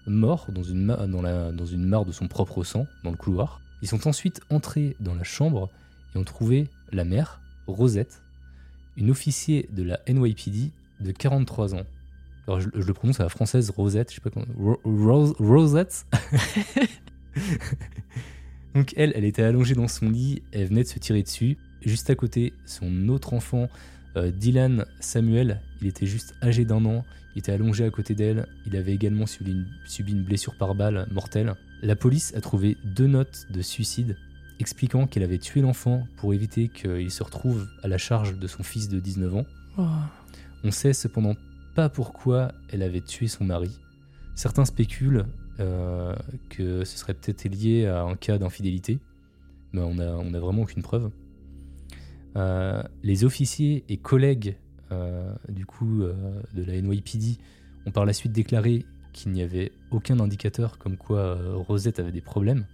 [0.09, 3.61] mort dans une, dans, la- dans une mare de son propre sang, dans le couloir.
[3.81, 5.71] Ils sont ensuite entrés dans la chambre
[6.17, 8.23] et ont trouvé la mère, Rosette,
[8.97, 11.87] une officier de la NYPD de 43 ans.
[12.47, 14.47] Alors je, je le prononce à la française Rosette, je sais pas comment.
[14.59, 16.07] Ro- Rose- Rosette
[18.75, 21.57] Donc elle, elle était allongée dans son lit, elle venait de se tirer dessus.
[21.85, 23.69] Juste à côté, son autre enfant,
[24.17, 27.05] euh, Dylan Samuel, il était juste âgé d'un an,
[27.35, 30.75] il était allongé à côté d'elle, il avait également subi une, subi une blessure par
[30.75, 31.55] balle mortelle.
[31.83, 34.17] La police a trouvé deux notes de suicide
[34.59, 38.63] expliquant qu'elle avait tué l'enfant pour éviter qu'il se retrouve à la charge de son
[38.63, 39.45] fils de 19 ans.
[39.79, 39.87] Oh.
[40.65, 41.35] On sait cependant
[41.93, 43.71] pourquoi elle avait tué son mari.
[44.35, 45.27] Certains spéculent
[45.61, 46.15] euh,
[46.51, 48.99] que ce serait peut-être lié à un cas d'infidélité,
[49.73, 51.11] mais on n'a a vraiment aucune preuve.
[52.37, 54.57] Euh, les officiers et collègues
[54.93, 57.39] euh, du coup de la NYPD
[57.87, 62.21] ont par la suite déclaré qu'il n'y avait aucun indicateur comme quoi Rosette avait des
[62.21, 62.67] problèmes.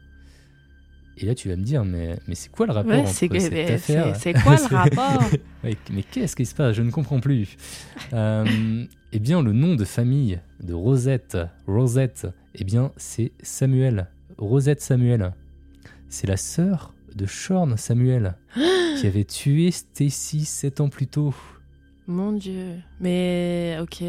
[1.18, 3.28] Et là, tu vas me dire, mais, mais c'est quoi le rapport Ouais, entre c'est
[3.38, 5.22] cette mais affaire c'est- c'est quoi le rapport?
[5.62, 6.74] Ouais, mais qu'est-ce qui se passe?
[6.74, 7.56] Je ne comprends plus.
[8.14, 14.08] Euh, eh bien, le nom de famille de Rosette, Rosette, eh bien, c'est Samuel.
[14.36, 15.32] Rosette Samuel.
[16.10, 18.34] C'est la sœur de Sean Samuel,
[19.00, 21.34] qui avait tué Stacy 7 ans plus tôt.
[22.06, 22.74] Mon Dieu.
[23.00, 24.04] Mais ok.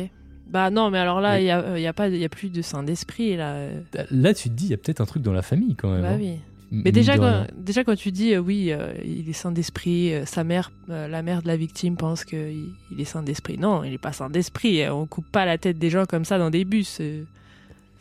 [0.49, 2.61] Bah non, mais alors là, il y a, y a pas, y a plus de
[2.61, 3.69] saint d'esprit là.
[4.11, 6.01] Là, tu te dis, il y a peut-être un truc dans la famille quand même.
[6.01, 6.17] Bah hein.
[6.19, 6.39] oui.
[6.73, 10.25] Mais déjà quand, déjà quand tu dis euh, oui, euh, il est saint d'esprit, euh,
[10.25, 13.59] sa mère, la mère de la victime pense qu'il il est saint d'esprit.
[13.59, 14.89] Non, il est pas saint d'esprit.
[14.89, 16.99] On coupe pas la tête des gens comme ça dans des bus.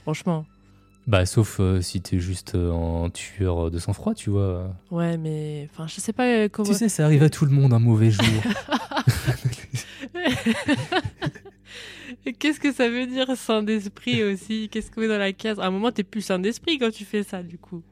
[0.02, 0.46] Franchement.
[1.06, 4.72] Bah, sauf si t'es juste un tueur de sang-froid, tu vois.
[4.90, 6.68] Ouais, mais enfin, je sais pas comment.
[6.68, 8.24] Tu sais, ça arrive à tout le monde un mauvais jour.
[12.38, 14.68] Qu'est-ce que ça veut dire saint d'esprit aussi?
[14.70, 15.58] Qu'est-ce qu'on met dans la case?
[15.58, 17.82] À un moment, t'es plus saint d'esprit quand tu fais ça, du coup.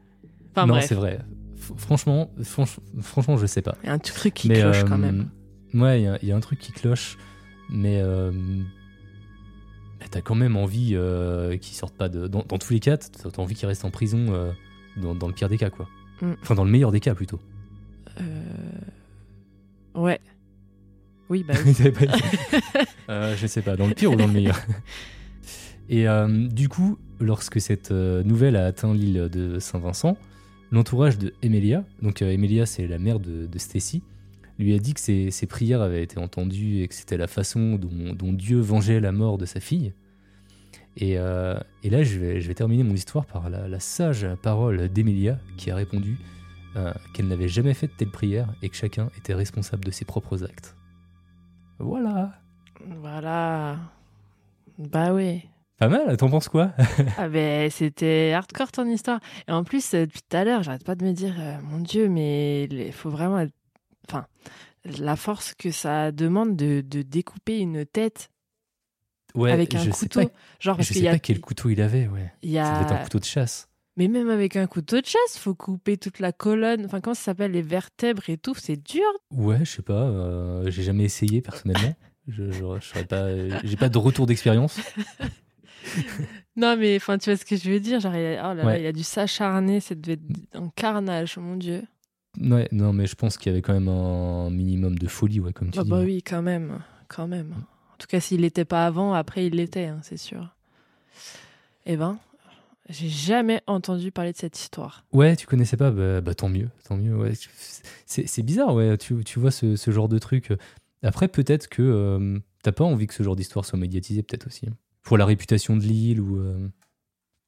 [0.53, 1.21] Enfin non, bref, c'est vrai.
[1.57, 3.77] F- franchement, franch- franchement, je sais pas.
[3.83, 5.31] il y a un truc qui mais cloche euh, quand même.
[5.75, 7.17] Ouais, il y a- il y, a un truc qui cloche,
[7.71, 8.33] mais euh,
[10.11, 12.27] t'as quand même envie euh, qu'il sorte pas de.
[12.27, 14.51] Dans, dans tous les cas, t'as envie qu'il reste en prison euh,
[14.97, 15.89] dans, dans le pire des cas, quoi.
[16.23, 16.33] Mm.
[16.43, 17.41] Enfin, dans le meilleur des cas plutôt.
[18.21, 18.25] Euh,
[19.95, 20.21] Ouais.
[21.29, 21.75] Oui, bah oui.
[23.09, 24.57] Euh, je sais pas, dans le pire ou dans le meilleur.
[25.89, 30.17] Et euh, du coup, lorsque cette euh, nouvelle a atteint l'île de Saint-Vincent,
[30.71, 34.03] l'entourage de Emilia, donc euh, Emilia c'est la mère de, Stacy,
[34.59, 38.33] lui a dit que ses, prières avaient été entendues et que c'était la façon dont,
[38.33, 39.95] Dieu vengeait la mort de sa fille.
[40.97, 45.71] Et, euh, là, je vais, terminer mon histoire par la, la sage parole d'Emilia qui
[45.71, 46.19] a répondu
[46.77, 50.05] euh, qu'elle n'avait jamais fait de telle prière et que chacun était responsable de ses
[50.05, 50.77] propres actes.
[51.81, 52.35] Voilà.
[53.01, 53.79] Voilà.
[54.79, 55.49] Bah oui.
[55.81, 56.73] Pas mal, t'en penses quoi?
[57.19, 59.19] Ah ben c'était hardcore ton histoire.
[59.49, 61.81] Et en plus, euh, depuis tout à l'heure, j'arrête pas de me dire, euh, mon
[61.81, 63.41] Dieu, mais il faut vraiment...
[63.41, 63.53] être-
[64.09, 64.27] Enfin,
[64.85, 68.29] la force que ça demande de, de découper une tête
[69.35, 70.21] Ouais, avec un je sais couteau.
[70.29, 71.13] pas, Genre parce je sais y a...
[71.13, 72.33] pas quel couteau il avait, ouais.
[72.43, 73.03] il y Ça devait être un a...
[73.05, 73.69] couteau de chasse.
[73.97, 76.85] Mais même avec un couteau de chasse, faut couper toute la colonne.
[76.87, 79.05] Enfin, comment ça s'appelle Les vertèbres et tout, c'est dur.
[79.31, 81.95] Ouais, je sais pas, euh, j'ai jamais essayé personnellement.
[82.29, 83.29] je, je, pas,
[83.65, 84.79] j'ai pas de retour d'expérience.
[86.57, 88.01] Non, mais enfin, tu vois ce que je veux dire.
[88.01, 90.21] Genre, il a, oh là là, il a dû s'acharner, ça devait être
[90.55, 91.83] un carnage, mon Dieu.
[92.41, 95.53] Ouais, non, mais je pense qu'il y avait quand même un minimum de folie, ouais,
[95.53, 95.91] comme tu Ah dis.
[95.91, 97.53] bah oui, quand même, quand même.
[97.93, 100.55] En tout cas, s'il l'était pas avant, après il l'était, hein, c'est sûr.
[101.87, 102.19] Eh ben,
[102.89, 105.05] j'ai jamais entendu parler de cette histoire.
[105.13, 107.17] Ouais, tu connaissais pas, bah, bah, tant mieux, tant mieux.
[107.17, 107.33] Ouais.
[108.07, 108.97] C'est, c'est bizarre, ouais.
[108.99, 110.53] Tu, tu vois ce, ce genre de truc.
[111.03, 114.67] Après, peut-être que euh, t'as pas envie que ce genre d'histoire soit médiatisé, peut-être aussi.
[115.03, 116.69] Pour la réputation de l'île ou euh,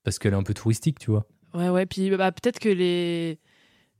[0.05, 1.27] parce qu'elle est un peu touristique, tu vois.
[1.55, 1.87] Ouais, ouais.
[1.87, 3.39] Puis bah, peut-être que les,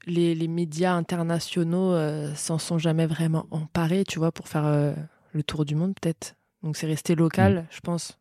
[0.07, 4.93] les, les médias internationaux euh, s'en sont jamais vraiment emparés, tu vois, pour faire euh,
[5.33, 6.35] le tour du monde, peut-être.
[6.63, 8.19] Donc c'est resté local, je pense.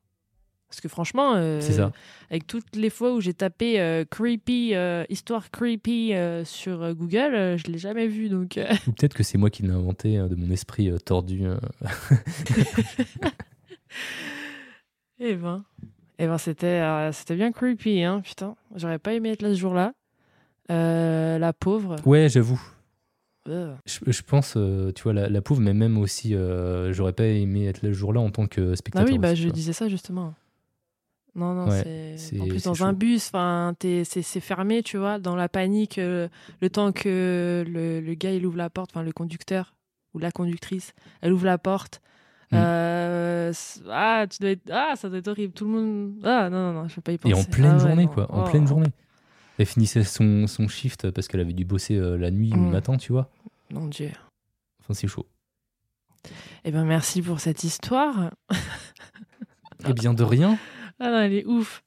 [0.68, 1.62] Parce que franchement, euh, Mm.
[1.62, 1.92] Ça.
[2.30, 4.74] avec toutes les fois où j'ai tapé creepy,
[5.10, 6.14] histoire creepy
[6.46, 8.30] sur Google, je l'ai jamais vu.
[8.30, 8.58] Donc.
[8.88, 11.44] Ou peut-être que c'est moi qui l'ai inventé de mon esprit tordu.
[15.24, 15.64] Eh ben,
[16.18, 18.56] eh ben c'était, euh, c'était bien creepy, hein, putain.
[18.76, 19.94] J'aurais pas aimé être là ce jour-là.
[20.72, 21.98] Euh, la pauvre.
[22.06, 22.60] Ouais, j'avoue.
[23.48, 23.76] euh.
[23.86, 24.58] Je, je pense,
[24.96, 26.36] tu vois, la, la pauvre, mais même aussi,
[26.90, 29.08] j'aurais pas aimé être là le jour-là en tant que Ah spectateur.
[29.08, 30.34] oui, bah, aussi, je disais ça justement.
[31.36, 31.84] Non, non, Ouais,
[32.18, 32.42] c'est.
[32.42, 32.84] En plus, dans chaud.
[32.86, 33.32] un bus,
[33.80, 36.30] t'es- c'est c'est fermé, tu vois, dans la panique, le
[36.72, 39.76] temps que le, le gars il ouvre la porte, enfin, le conducteur
[40.14, 42.02] ou la conductrice, elle ouvre la porte.
[42.52, 42.56] Mm.
[42.58, 43.54] Euh,
[43.90, 44.70] ah, tu dois être...
[44.72, 45.54] ah, ça doit être horrible.
[45.54, 46.14] Tout le monde.
[46.24, 47.34] Ah, non, non, non, je peux pas y penser.
[47.36, 48.32] Et en pleine Ah journée, quoi.
[48.32, 48.50] En Oh.
[48.50, 48.90] pleine journée.
[49.58, 52.66] Elle finissait son, son shift parce qu'elle avait dû bosser euh, la nuit ou Mm.
[52.66, 53.30] le matin, tu vois.
[53.72, 54.12] Mon Dieu.
[54.82, 55.28] Enfin, c'est chaud.
[56.66, 58.32] Eh ben, merci pour cette histoire.
[59.88, 60.58] Eh bien, de rien.
[61.00, 61.84] Ah non, elle est ouf.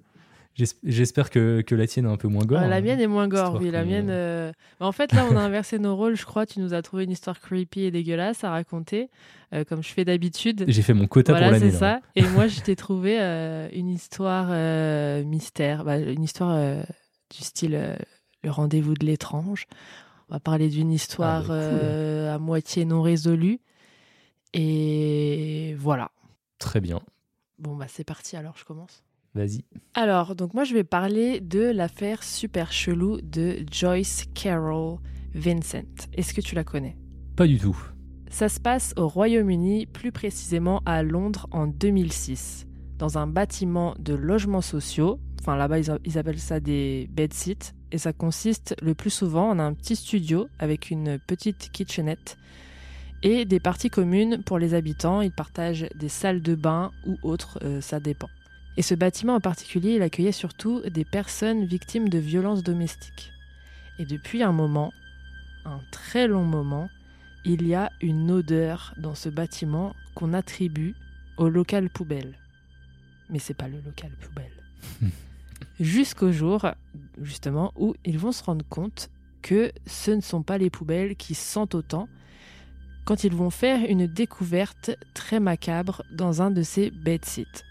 [0.54, 2.60] J'es- J'espère que, que la tienne est un peu moins gore.
[2.62, 2.80] Ah, la hein.
[2.80, 3.70] mienne est moins gore, oui.
[3.70, 4.08] La mienne.
[4.10, 6.46] euh, en fait, là, on a inversé nos rôles, je crois.
[6.46, 9.10] Tu nous as trouvé une histoire creepy et dégueulasse à raconter,
[9.52, 10.64] euh, comme je fais d'habitude.
[10.68, 11.70] J'ai fait mon quota Voilà, pour l'année.
[11.72, 12.00] c'est ça.
[12.14, 14.48] Et moi, je t'ai trouvé euh, une histoire
[15.24, 16.56] mystère, Bah, une histoire
[17.30, 17.96] du style
[18.42, 19.66] le rendez-vous de l'étrange.
[20.28, 22.28] On va parler d'une histoire Ah, bah, cool.
[22.28, 23.58] à moitié non résolue.
[24.52, 26.10] Et voilà.
[26.58, 27.00] Très bien.
[27.58, 28.36] Bon, bah, c'est parti.
[28.36, 29.03] Alors, je commence.
[29.34, 29.64] Vas-y.
[29.94, 34.98] Alors, donc moi, je vais parler de l'affaire super chelou de Joyce Carol
[35.34, 36.06] Vincent.
[36.12, 36.96] Est-ce que tu la connais?
[37.34, 37.76] Pas du tout.
[38.30, 42.66] Ça se passe au Royaume-Uni, plus précisément à Londres en 2006,
[42.98, 45.18] dans un bâtiment de logements sociaux.
[45.40, 47.74] Enfin, là-bas, ils, appellent ça des bedsites.
[47.90, 52.38] Et ça consiste le plus souvent en un petit studio avec une petite kitchenette
[53.22, 55.22] et des parties communes pour les habitants.
[55.22, 58.28] Ils partagent des salles de bain ou autres, euh, ça dépend.
[58.76, 63.32] Et ce bâtiment en particulier, il accueillait surtout des personnes victimes de violences domestiques.
[63.98, 64.92] Et depuis un moment,
[65.64, 66.88] un très long moment,
[67.44, 70.94] il y a une odeur dans ce bâtiment qu'on attribue
[71.36, 72.38] au local poubelle.
[73.30, 74.52] Mais c'est pas le local poubelle.
[75.80, 76.66] Jusqu'au jour,
[77.22, 79.10] justement, où ils vont se rendre compte
[79.42, 82.08] que ce ne sont pas les poubelles qui sentent autant
[83.04, 87.64] quand ils vont faire une découverte très macabre dans un de ces bedsites.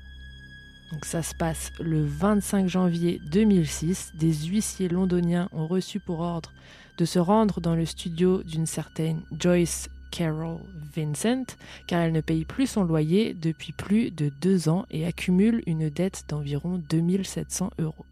[0.93, 4.11] Donc ça se passe le 25 janvier 2006.
[4.13, 6.51] Des huissiers londoniens ont reçu pour ordre
[6.99, 10.59] de se rendre dans le studio d'une certaine Joyce Carol
[10.95, 15.63] Vincent, car elle ne paye plus son loyer depuis plus de deux ans et accumule
[15.65, 18.05] une dette d'environ 2700 euros.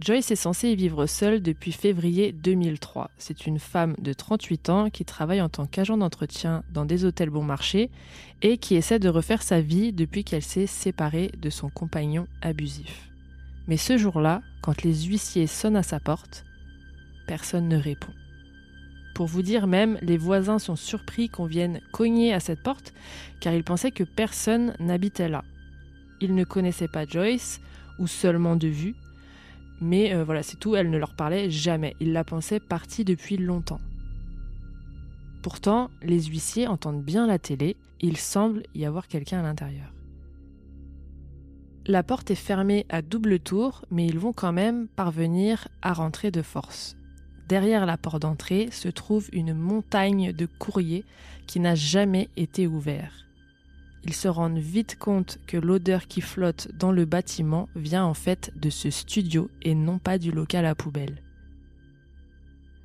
[0.00, 3.10] Joyce est censée y vivre seule depuis février 2003.
[3.18, 7.28] C'est une femme de 38 ans qui travaille en tant qu'agent d'entretien dans des hôtels
[7.28, 7.90] bon marché
[8.40, 13.10] et qui essaie de refaire sa vie depuis qu'elle s'est séparée de son compagnon abusif.
[13.68, 16.46] Mais ce jour-là, quand les huissiers sonnent à sa porte,
[17.26, 18.12] personne ne répond.
[19.14, 22.94] Pour vous dire même, les voisins sont surpris qu'on vienne cogner à cette porte
[23.38, 25.44] car ils pensaient que personne n'habitait là.
[26.22, 27.60] Ils ne connaissaient pas Joyce
[27.98, 28.94] ou seulement de vue,
[29.80, 31.96] mais euh, voilà, c'est tout, elle ne leur parlait jamais.
[32.00, 33.80] Ils la pensaient partie depuis longtemps.
[35.42, 39.92] Pourtant, les huissiers entendent bien la télé, il semble y avoir quelqu'un à l'intérieur.
[41.86, 46.30] La porte est fermée à double tour, mais ils vont quand même parvenir à rentrer
[46.30, 46.96] de force.
[47.48, 51.04] Derrière la porte d'entrée se trouve une montagne de courriers
[51.46, 53.29] qui n'a jamais été ouvert.
[54.04, 58.50] Ils se rendent vite compte que l'odeur qui flotte dans le bâtiment vient en fait
[58.56, 61.22] de ce studio et non pas du local à poubelle.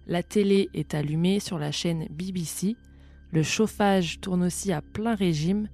[0.08, 2.76] La télé est allumée sur la chaîne BBC,
[3.32, 5.68] le chauffage tourne aussi à plein régime,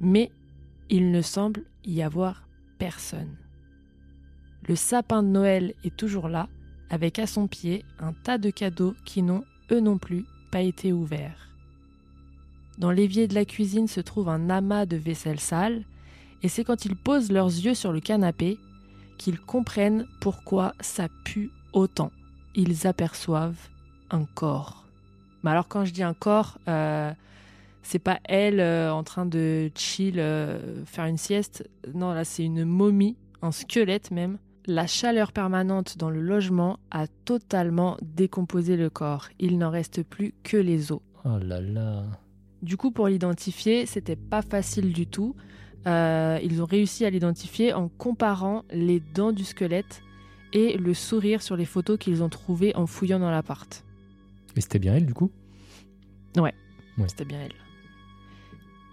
[0.00, 0.32] mais
[0.90, 3.36] il ne semble y avoir personne.
[4.66, 6.48] Le sapin de Noël est toujours là,
[6.88, 10.92] avec à son pied un tas de cadeaux qui n'ont, eux non plus, pas été
[10.92, 11.53] ouverts.
[12.78, 15.84] Dans l'évier de la cuisine se trouve un amas de vaisselle sale,
[16.42, 18.58] et c'est quand ils posent leurs yeux sur le canapé
[19.16, 22.10] qu'ils comprennent pourquoi ça pue autant.
[22.54, 23.68] Ils aperçoivent
[24.10, 24.84] un corps.
[25.42, 27.12] Mais alors quand je dis un corps, euh,
[27.82, 31.68] c'est pas elle euh, en train de chill, euh, faire une sieste.
[31.94, 34.38] Non, là c'est une momie, un squelette même.
[34.66, 39.28] La chaleur permanente dans le logement a totalement décomposé le corps.
[39.38, 41.00] Il n'en reste plus que les os.
[41.24, 42.04] Oh là là.
[42.64, 45.36] Du coup, pour l'identifier, c'était pas facile du tout.
[45.86, 50.02] Euh, ils ont réussi à l'identifier en comparant les dents du squelette
[50.54, 53.84] et le sourire sur les photos qu'ils ont trouvées en fouillant dans l'appart.
[54.56, 55.30] Mais c'était bien elle, du coup?
[57.08, 57.52] C'était bien elle.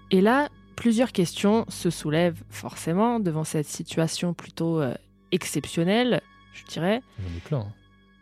[0.09, 4.93] Et là, plusieurs questions se soulèvent forcément devant cette situation plutôt euh,
[5.31, 7.01] exceptionnelle, je dirais.
[7.19, 7.59] J'en ai plein.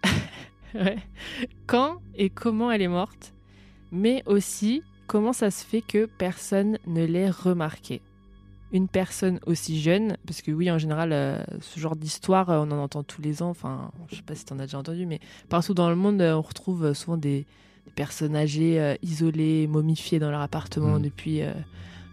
[0.03, 0.09] hein.
[0.75, 0.97] Ouais.
[1.65, 3.33] Quand et comment elle est morte,
[3.91, 7.99] mais aussi comment ça se fait que personne ne l'ait remarqué?
[8.71, 12.71] Une personne aussi jeune, parce que oui, en général, euh, ce genre d'histoire, euh, on
[12.71, 13.49] en entend tous les ans.
[13.49, 15.19] Enfin, je sais pas si tu en as déjà entendu, mais
[15.49, 17.47] partout dans le monde, euh, on retrouve souvent des,
[17.85, 21.01] des personnes âgées isolées, momifiées dans leur appartement Mm.
[21.01, 21.41] depuis,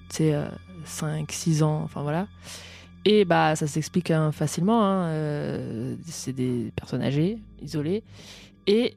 [0.08, 0.34] tu sais,
[0.86, 2.26] 5, 6 ans, enfin voilà.
[3.04, 8.02] Et bah ça s'explique hein, facilement, hein, c'est des personnes âgées, isolées.
[8.66, 8.96] Et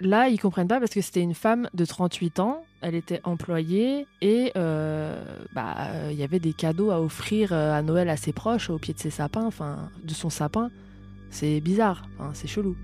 [0.00, 4.06] là, ils comprennent pas parce que c'était une femme de 38 ans, elle était employée
[4.20, 8.18] et euh, bah euh, il y avait des cadeaux à offrir euh, à Noël à
[8.18, 10.70] ses proches au pied de ses sapins, enfin de son sapin.
[11.30, 12.76] C'est bizarre, c'est chelou.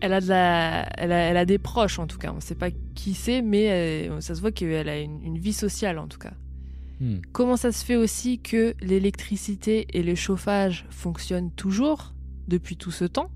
[0.00, 2.54] Elle a, de la, elle, a, elle a des proches en tout cas, on sait
[2.54, 6.18] pas qui c'est, mais ça se voit qu'elle a une, une vie sociale en tout
[6.18, 6.34] cas.
[7.00, 7.16] Hmm.
[7.32, 12.12] Comment ça se fait aussi que l'électricité et le chauffage fonctionnent toujours
[12.46, 13.30] depuis tout ce temps?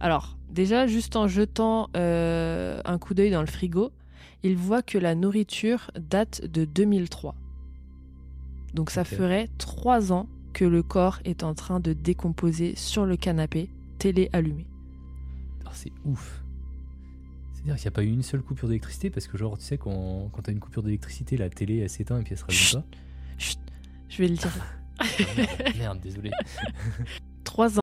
[0.00, 3.92] Alors, déjà, juste en jetant euh, un coup d'œil dans le frigo,
[4.42, 7.34] il voit que la nourriture date de 2003.
[8.74, 13.16] Donc ça ferait trois ans que le corps est en train de décomposer sur le
[13.16, 14.66] canapé, télé allumée.
[15.60, 16.42] Alors, c'est ouf.
[17.52, 19.78] C'est-à-dire qu'il n'y a pas eu une seule coupure d'électricité parce que, genre, tu sais,
[19.78, 22.82] quand, quand t'as une coupure d'électricité, la télé elle s'éteint et puis elle se rallume
[22.82, 22.98] pas.
[23.38, 23.58] Chut,
[24.08, 24.52] je vais le dire.
[24.98, 25.04] Ah,
[25.36, 26.30] merde, merde, désolé.
[27.44, 27.82] Trois ans.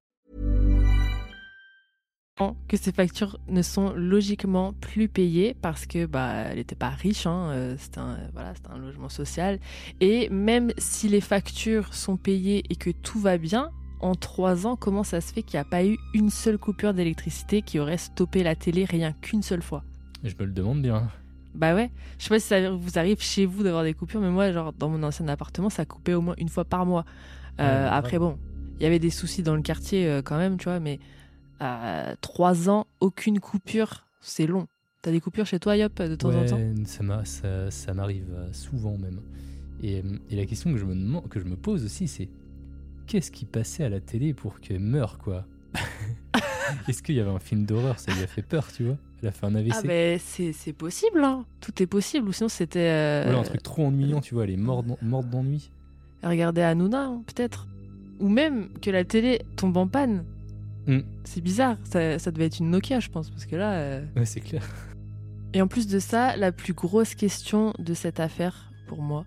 [2.67, 7.25] Que ces factures ne sont logiquement plus payées parce que bah elle n'était pas riche,
[7.25, 9.59] hein, euh, c'était un, voilà, un logement social.
[9.99, 14.75] Et même si les factures sont payées et que tout va bien, en trois ans,
[14.75, 17.97] comment ça se fait qu'il n'y a pas eu une seule coupure d'électricité qui aurait
[17.97, 19.83] stoppé la télé rien qu'une seule fois?
[20.23, 21.09] Je me le demande bien.
[21.53, 24.29] Bah ouais, je sais pas si ça vous arrive chez vous d'avoir des coupures, mais
[24.29, 27.05] moi, genre dans mon ancien appartement, ça coupait au moins une fois par mois.
[27.59, 28.37] Euh, Ouais, après, bon,
[28.79, 30.99] il y avait des soucis dans le quartier euh, quand même, tu vois, mais
[31.61, 34.67] euh, trois ans, aucune coupure, c'est long.
[35.01, 36.59] T'as des coupures chez toi, Yop, de temps en temps?
[36.85, 39.19] ça, m'a- ça, ça m'arrive euh, souvent même.
[39.81, 42.29] Et, euh, et la question que je me, demande, que je me pose aussi, c'est
[43.07, 45.45] qu'est-ce qui passait à la télé pour qu'elle meure, quoi?
[46.87, 47.99] Est-ce qu'il y avait un film d'horreur?
[47.99, 48.97] Ça lui a fait peur, tu vois?
[49.21, 51.45] Elle a fait un AVC Ah ben c'est possible, hein.
[51.59, 52.79] tout est possible, ou sinon c'était...
[52.89, 55.71] euh, Voilà, un truc trop ennuyant, tu vois, elle est morte d'en- morte d'ennui.
[56.23, 57.67] Regarder Hanouna, hein, peut-être.
[58.19, 60.23] Ou même que la télé tombe en panne.
[60.87, 60.99] Mm.
[61.23, 63.73] C'est bizarre, ça, ça devait être une Nokia, je pense, parce que là...
[63.73, 64.63] euh, Ouais, c'est clair.
[65.53, 69.25] Et en plus de ça, la plus grosse question de cette affaire, pour moi,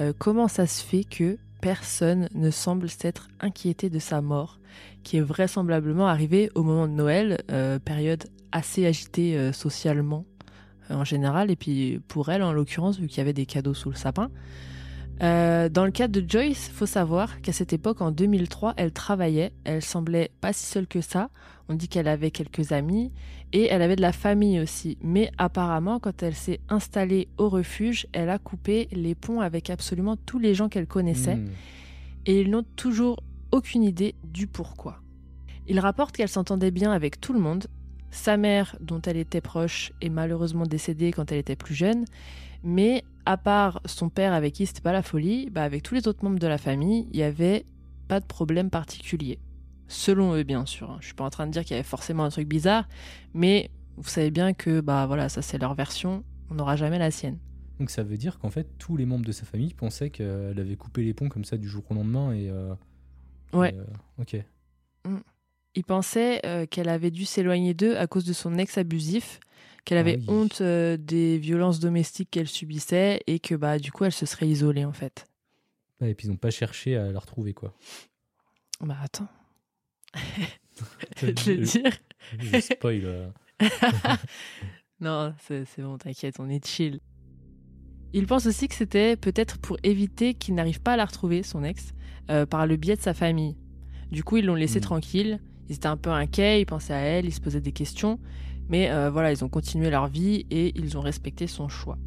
[0.00, 4.60] euh, comment ça se fait que personne ne semble s'être inquiété de sa mort,
[5.02, 10.24] qui est vraisemblablement arrivée au moment de Noël, euh, période assez agitée socialement
[10.88, 13.90] en général, et puis pour elle en l'occurrence, vu qu'il y avait des cadeaux sous
[13.90, 14.30] le sapin.
[15.22, 19.52] Euh, dans le cas de Joyce, faut savoir qu'à cette époque, en 2003, elle travaillait.
[19.64, 21.30] Elle semblait pas si seule que ça.
[21.68, 23.10] On dit qu'elle avait quelques amis
[23.52, 24.96] et elle avait de la famille aussi.
[25.02, 30.16] Mais apparemment, quand elle s'est installée au refuge, elle a coupé les ponts avec absolument
[30.16, 31.48] tous les gens qu'elle connaissait Hmm.
[32.26, 33.20] et ils n'ont toujours
[33.52, 35.00] aucune idée du pourquoi.
[35.66, 37.66] Il rapporte qu'elle s'entendait bien avec tout le monde.
[38.10, 42.04] Sa mère, dont elle était proche, est malheureusement décédée quand elle était plus jeune.
[42.62, 46.08] Mais à part son père avec qui c'était pas la folie, bah avec tous les
[46.08, 47.64] autres membres de la famille, il y avait
[48.08, 49.38] pas de problème particulier.
[49.86, 50.90] Selon eux, bien sûr.
[50.90, 50.98] hein.
[51.00, 52.88] Je suis pas en train de dire qu'il y avait forcément un truc bizarre,
[53.34, 56.24] mais vous savez bien que bah voilà, ça c'est leur version.
[56.50, 57.38] On n'aura jamais la sienne.
[57.78, 60.76] Donc ça veut dire qu'en fait, tous les membres de sa famille pensaient qu'elle avait
[60.76, 62.48] coupé les ponts comme ça du jour au lendemain et...
[62.50, 62.74] euh,
[63.52, 63.72] Ouais.
[63.74, 63.84] et, euh,
[64.22, 64.44] ok.
[65.78, 69.38] Il pensait euh, qu'elle avait dû s'éloigner d'eux à cause de son ex abusif,
[69.84, 70.24] qu'elle Ah avait oui.
[70.26, 74.48] honte euh, des violences domestiques qu'elle subissait et que bah du coup elle se serait
[74.48, 75.26] isolée en fait.
[76.00, 77.74] Ouais, et puis ils n'ont pas cherché à la retrouver, quoi.
[78.80, 79.28] Bah attends,
[81.16, 81.92] Je- vais te le dire.
[82.40, 83.02] Je spoil.
[83.04, 83.28] euh.
[85.00, 86.98] non, c'est bon, t'inquiète, on est chill.
[88.12, 91.62] Il pense aussi que c'était peut-être pour éviter qu'il n'arrive pas à la retrouver, son
[91.62, 91.92] ex,
[92.30, 93.56] euh, par le biais de sa famille.
[94.10, 94.82] Du coup, ils l'ont laissé Hmm.
[94.82, 95.40] tranquille.
[95.68, 98.18] Ils étaient un peu inquiets, ils pensaient à elle, ils se posaient des questions.
[98.68, 101.98] Mais euh, voilà, ils ont continué leur vie et ils ont respecté son choix.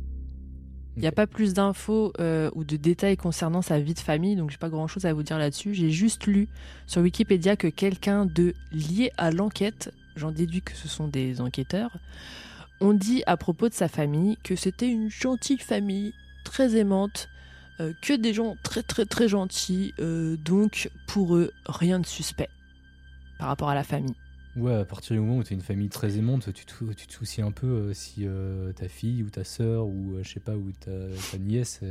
[0.97, 4.35] Il n'y a pas plus d'infos euh, ou de détails concernant sa vie de famille,
[4.35, 5.73] donc j'ai pas grand chose à vous dire là-dessus.
[5.73, 6.49] J'ai juste lu
[6.85, 11.97] sur Wikipédia que quelqu'un de lié à l'enquête, j'en déduis que ce sont des enquêteurs,
[12.81, 17.29] ont dit à propos de sa famille que c'était une gentille famille, très aimante,
[17.79, 22.49] euh, que des gens très très très gentils, euh, donc pour eux, rien de suspect
[23.41, 24.13] par rapport à la famille.
[24.55, 27.07] Ouais, à partir du moment où tu es une famille très aimante, tu te, tu
[27.07, 30.29] te soucies un peu euh, si euh, ta fille ou ta sœur ou euh, je
[30.29, 30.91] sais pas, ou ta,
[31.31, 31.81] ta nièce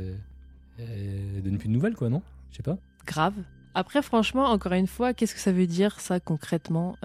[0.79, 2.21] elle donne plus de nouvelles, quoi, non?
[2.51, 2.77] Je sais pas.
[3.05, 3.33] grave.
[3.73, 6.95] Après, franchement, encore une fois, qu'est-ce que ça veut dire ça concrètement?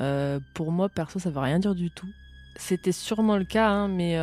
[0.55, 2.09] Pour moi, perso, ça veut rien dire du tout.
[2.55, 4.15] C'était sûrement le cas, hein, mais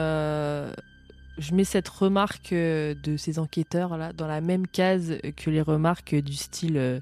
[1.38, 6.16] je mets cette remarque de ces enquêteurs là dans la même case que les remarques
[6.16, 7.02] du style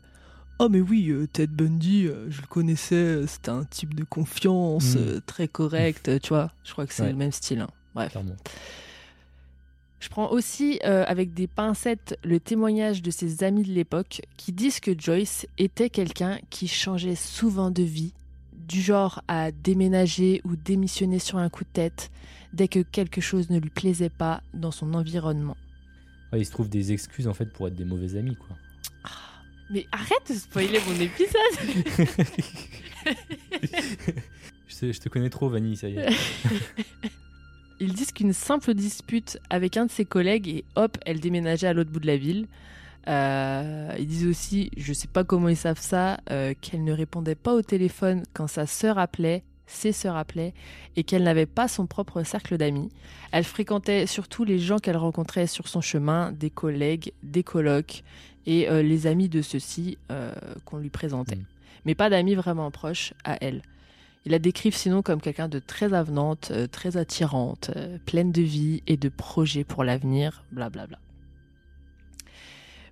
[0.64, 4.04] Oh, mais oui, euh, Ted Bundy, euh, je le connaissais, euh, c'était un type de
[4.04, 5.22] confiance, Mm.
[5.26, 6.52] très correct, tu vois.
[6.64, 7.10] Je crois que c'est Ouais.
[7.10, 7.62] le même style.
[7.62, 7.70] hein.
[7.96, 8.12] Bref.
[8.12, 8.36] Clairement.
[10.00, 14.52] Je prends aussi euh, avec des pincettes le témoignage de ses amis de l'époque qui
[14.52, 18.14] disent que Joyce était quelqu'un qui changeait souvent de vie,
[18.68, 22.12] du genre à déménager ou démissionner sur un coup de tête
[22.54, 25.58] dès que quelque chose ne lui plaisait pas dans son environnement.
[26.32, 28.56] Ouais, il se trouve des excuses en fait pour être des mauvais amis, quoi.
[29.72, 31.38] Mais arrête de spoiler mon épisode
[34.68, 36.10] je, te connais trop, Vanille, ça y est.
[37.80, 41.74] Ils disent qu'une simple dispute avec un de ses collègues et hop, elle déménageait à
[41.74, 42.48] l'autre bout de la ville.
[43.08, 47.36] Euh, ils disent aussi, je sais pas comment ils savent ça, euh, qu'elle ne répondait
[47.36, 50.54] pas au téléphone quand sa sœur appelait, ses sœurs appelaient,
[50.96, 52.90] et qu'elle n'avait pas son propre cercle d'amis.
[53.32, 58.04] Elle fréquentait surtout les gens qu'elle rencontrait sur son chemin, des collègues, des colocs
[58.46, 60.34] et euh, les amis de ceux-ci euh,
[60.66, 61.36] qu'on lui présentait.
[61.36, 61.46] Mm.
[61.86, 63.62] Mais pas d'amis vraiment proches à elle.
[64.26, 68.42] Ils la décrivent sinon comme quelqu'un de très avenante, euh, très attirante, euh, pleine de
[68.42, 71.00] vie et de projets pour l'avenir, blablabla.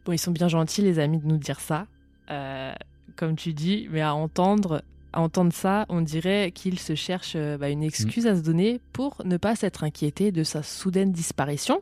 [0.06, 1.86] Bon, ils sont bien gentils, les amis, de nous dire ça,
[2.32, 2.74] euh,
[3.16, 4.82] comme tu dis, mais à entendre,
[5.14, 8.80] à entendre ça, on dirait qu'ils se cherchent euh, bah, une excuse à se donner
[8.94, 11.82] pour ne pas s'être inquiétés de sa soudaine disparition,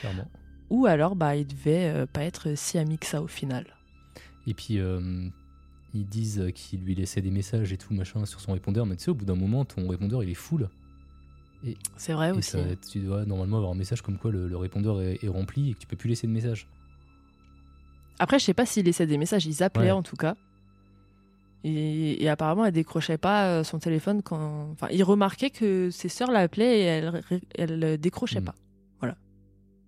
[0.00, 0.28] Clairement.
[0.70, 3.66] ou alors bah, ils devaient euh, pas être si amis que ça au final.
[4.46, 5.28] Et puis, euh,
[5.94, 8.86] ils disent qu'ils lui laissaient des messages et tout, machin, sur son répondeur.
[8.86, 10.68] Mais tu sais, au bout d'un moment, ton répondeur, il est full.
[11.96, 12.50] C'est vrai Et aussi.
[12.52, 15.70] ça- tu dois normalement avoir un message comme quoi le, le répondeur est, est rempli
[15.70, 16.66] et que tu peux plus laisser de message.
[18.20, 19.90] Après, je sais pas s'ils laissaient des messages, ils appelaient Ouais.
[19.90, 20.34] en tout cas.
[21.64, 24.68] Et, et apparemment, elle décrochait pas euh, son téléphone quand.
[24.72, 27.22] Enfin, il remarquait que ses sœurs l'appelaient et elle,
[27.56, 28.44] elle euh, décrochait Mm.
[28.44, 28.54] pas.
[29.00, 29.16] Voilà.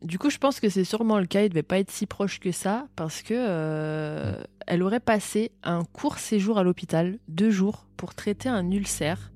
[0.03, 1.43] Du coup, je pense que c'est sûrement le cas.
[1.45, 5.85] Il devait pas être si proche que ça parce que euh, elle aurait passé un
[5.85, 9.31] court séjour à l'hôpital, deux jours, pour traiter un ulcère.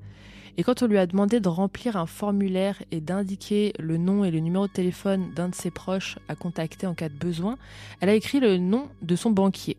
[0.57, 4.31] Et quand on lui a demandé de remplir un formulaire et d'indiquer le nom et
[4.31, 7.59] le numéro de téléphone d'un de ses proches à contacter en cas de besoin,
[8.01, 9.77] elle a écrit le nom de son banquier.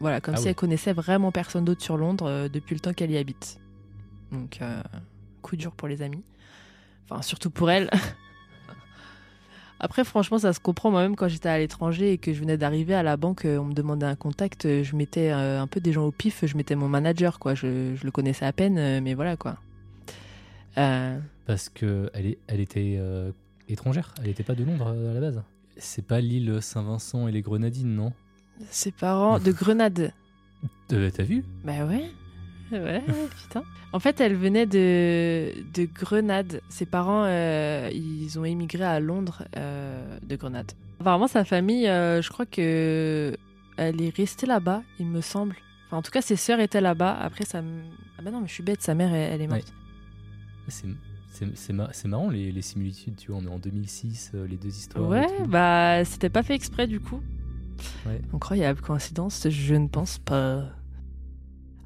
[0.00, 0.48] Voilà, comme Ah si oui.
[0.50, 3.60] elle connaissait vraiment personne d'autre sur Londres euh, depuis le temps qu'elle y habite.
[4.32, 4.82] Donc, euh,
[5.42, 6.22] coup dur pour les amis.
[7.08, 7.90] Enfin, surtout pour elle.
[9.82, 10.90] Après, franchement, ça se comprend.
[10.90, 13.64] Moi-même, quand j'étais à l'étranger et que je venais d'arriver à la banque, euh, on
[13.64, 16.74] me demandait un contact, je mettais euh, un peu des gens au pif, je mettais
[16.74, 17.54] mon manager, quoi.
[17.54, 19.56] Je, je le connaissais à peine, mais voilà, quoi.
[20.78, 23.32] Euh, Parce que elle, est, elle était euh,
[23.68, 24.14] étrangère.
[24.20, 25.42] Elle n'était pas de Londres à la base.
[25.78, 28.12] C'est pas l'île Saint-Vincent et les Grenadines, non?
[28.70, 30.12] Ses parents de Grenade.
[30.92, 31.44] Euh, T'as vu?
[31.64, 32.10] Bah ouais.
[32.72, 33.02] Ouais,
[33.42, 33.64] putain.
[33.92, 36.60] En fait, elle venait de, de Grenade.
[36.68, 40.70] Ses parents, euh, ils ont émigré à Londres euh, de Grenade.
[41.00, 43.36] Apparemment, sa famille, euh, je crois que
[43.76, 45.56] elle est restée là-bas, il me semble.
[45.86, 47.16] Enfin, en tout cas, ses sœurs étaient là-bas.
[47.20, 47.62] Après, ça.
[48.18, 49.72] Ah bah non, mais je suis bête, sa mère, elle, elle est morte.
[50.68, 50.86] C'est
[51.32, 53.40] c'est- c'est ma- c'est marrant les, les similitudes, tu vois.
[53.40, 55.08] On est en 2006, euh, les deux histoires.
[55.08, 57.20] Ouais, bah c'était pas fait exprès du coup.
[58.06, 58.20] Ouais.
[58.34, 60.64] Incroyable coïncidence, je ne pense pas.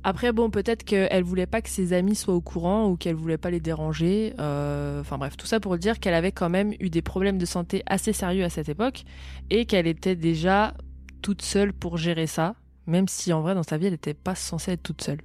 [0.07, 3.39] Après, bon, peut-être qu'elle voulait pas que ses amis soient au courant ou qu'elle voulait
[3.39, 4.35] pas les déranger.
[4.39, 7.47] Euh, Enfin bref, tout ça pour dire qu'elle avait quand même eu des problèmes de
[7.47, 9.05] santé assez sérieux à cette époque
[9.49, 10.75] et qu'elle était déjà
[11.23, 12.55] toute seule pour gérer ça,
[12.87, 15.21] même si en vrai dans sa vie elle n'était pas censée être toute seule.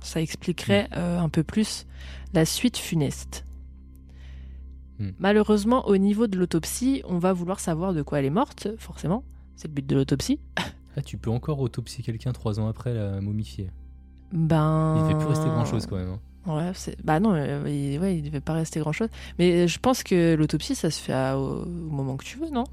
[0.00, 1.86] Ça expliquerait euh, un peu plus
[2.34, 3.44] la suite funeste.
[4.98, 5.10] Hmm.
[5.18, 9.22] Malheureusement, au niveau de l'autopsie, on va vouloir savoir de quoi elle est morte, forcément.
[9.56, 10.38] C'est le but de l'autopsie.
[10.96, 13.70] Ah, tu peux encore autopsier quelqu'un trois ans après la momifier.
[14.32, 14.92] Ben.
[14.96, 16.08] Il ne fait plus rester grand chose quand même.
[16.10, 16.20] hein.
[16.46, 19.08] Ouais, c'est- bah non, euh, il, ouais, il devait pas rester grand chose.
[19.38, 22.50] Mais je pense que l'autopsie, ça se fait à- au, au moment que tu veux,
[22.50, 22.64] non?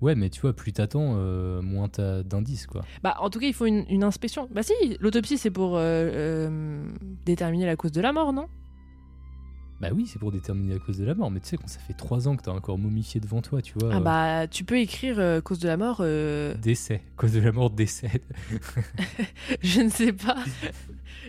[0.00, 2.84] Ouais, mais tu vois, plus t'attends, euh, moins t'as d'indices, quoi.
[3.02, 4.48] Bah, en tout cas, il faut une, une inspection.
[4.54, 6.84] Bah, si, l'autopsie, c'est pour euh, euh,
[7.24, 8.46] déterminer la cause de la mort, non?
[9.88, 11.78] Bah oui, c'est pour déterminer la cause de la mort, mais tu sais, quand ça
[11.78, 13.90] fait trois ans que t'as un corps momifié devant toi, tu vois.
[13.92, 15.98] Ah, euh, bah, tu peux écrire euh, cause de la mort.
[16.00, 17.02] euh, Décès.
[17.16, 18.10] Cause de la mort, décès.
[19.62, 20.36] je ne sais pas.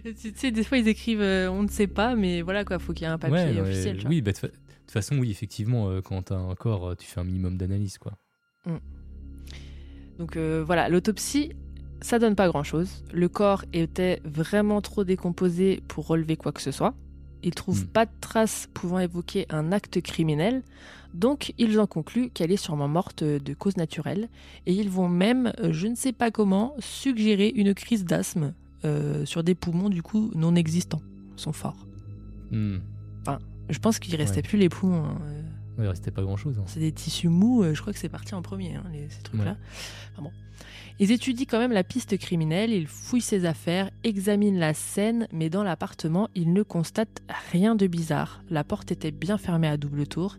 [0.03, 2.93] tu sais, des fois, ils écrivent euh, on ne sait pas, mais voilà, quoi, faut
[2.93, 3.95] qu'il y ait un papier officiel.
[3.97, 4.09] tu vois.
[4.09, 6.95] oui, bah de fa- de toute façon, oui, effectivement, euh, quand t'as un corps, euh,
[6.95, 8.13] tu fais un minimum d'analyse, quoi.
[10.19, 11.51] Donc euh, voilà, l'autopsie,
[12.01, 13.03] ça donne pas grand-chose.
[13.13, 16.93] Le corps était vraiment trop décomposé pour relever quoi que ce soit.
[17.43, 17.88] Ils trouvent Hmm.
[17.88, 20.63] pas de traces pouvant évoquer un acte criminel,
[21.13, 24.29] donc ils en concluent qu'elle est sûrement morte euh, de cause naturelle.
[24.65, 29.25] Et ils vont même, euh, je ne sais pas comment, suggérer une crise d'asthme euh,
[29.25, 31.01] sur des poumons du coup non existants.
[31.38, 31.86] Ils sont forts.
[32.51, 32.77] Hmm.
[33.69, 34.41] Je pense qu'il restait Ouais.
[34.43, 35.03] plus les poumons.
[35.05, 35.17] hein,
[35.84, 36.61] il restait pas grand chose.
[36.67, 39.21] c'est des tissus mous, euh, je crois que c'est parti en premier, hein, les- ces
[39.23, 39.57] trucs-là.
[40.13, 40.32] Enfin bon.
[40.97, 45.49] Ils étudient quand même la piste criminelle, ils fouillent ses affaires, examinent la scène, mais
[45.49, 47.21] dans l'appartement, ils ne constatent
[47.51, 48.41] rien de bizarre.
[48.49, 50.38] La porte était bien fermée à double tour.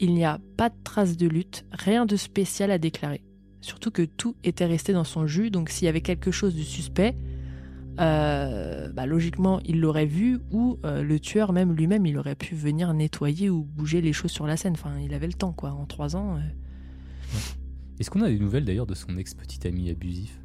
[0.00, 3.20] Il n'y a pas de traces de lutte, rien de spécial à déclarer.
[3.60, 6.62] Surtout que tout était resté dans son jus, donc s'il y avait quelque chose de
[6.62, 7.14] suspect,
[7.98, 12.54] euh, bah, logiquement, il l'aurait vu, ou euh, le tueur même lui-même, il aurait pu
[12.54, 14.74] venir nettoyer ou bouger les choses sur la scène.
[14.74, 15.70] Enfin, il avait le temps, quoi.
[15.72, 16.36] En trois ans.
[16.36, 16.40] euh.
[17.98, 20.40] Est-ce qu'on a des nouvelles d'ailleurs de son ex-petit ami abusif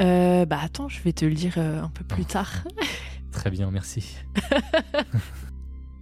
[0.00, 2.64] Euh, bah attends, je vais te le dire un peu plus tard.
[3.32, 4.16] Très bien, merci.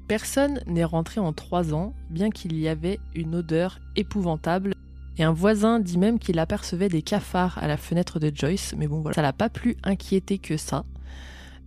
[0.09, 4.75] Personne n'est rentré en trois ans, bien qu'il y avait une odeur épouvantable.
[5.21, 8.89] Et un voisin dit même qu'il apercevait des cafards à la fenêtre de Joyce, mais
[8.89, 10.87] bon voilà, ça l'a pas plus inquiété que ça.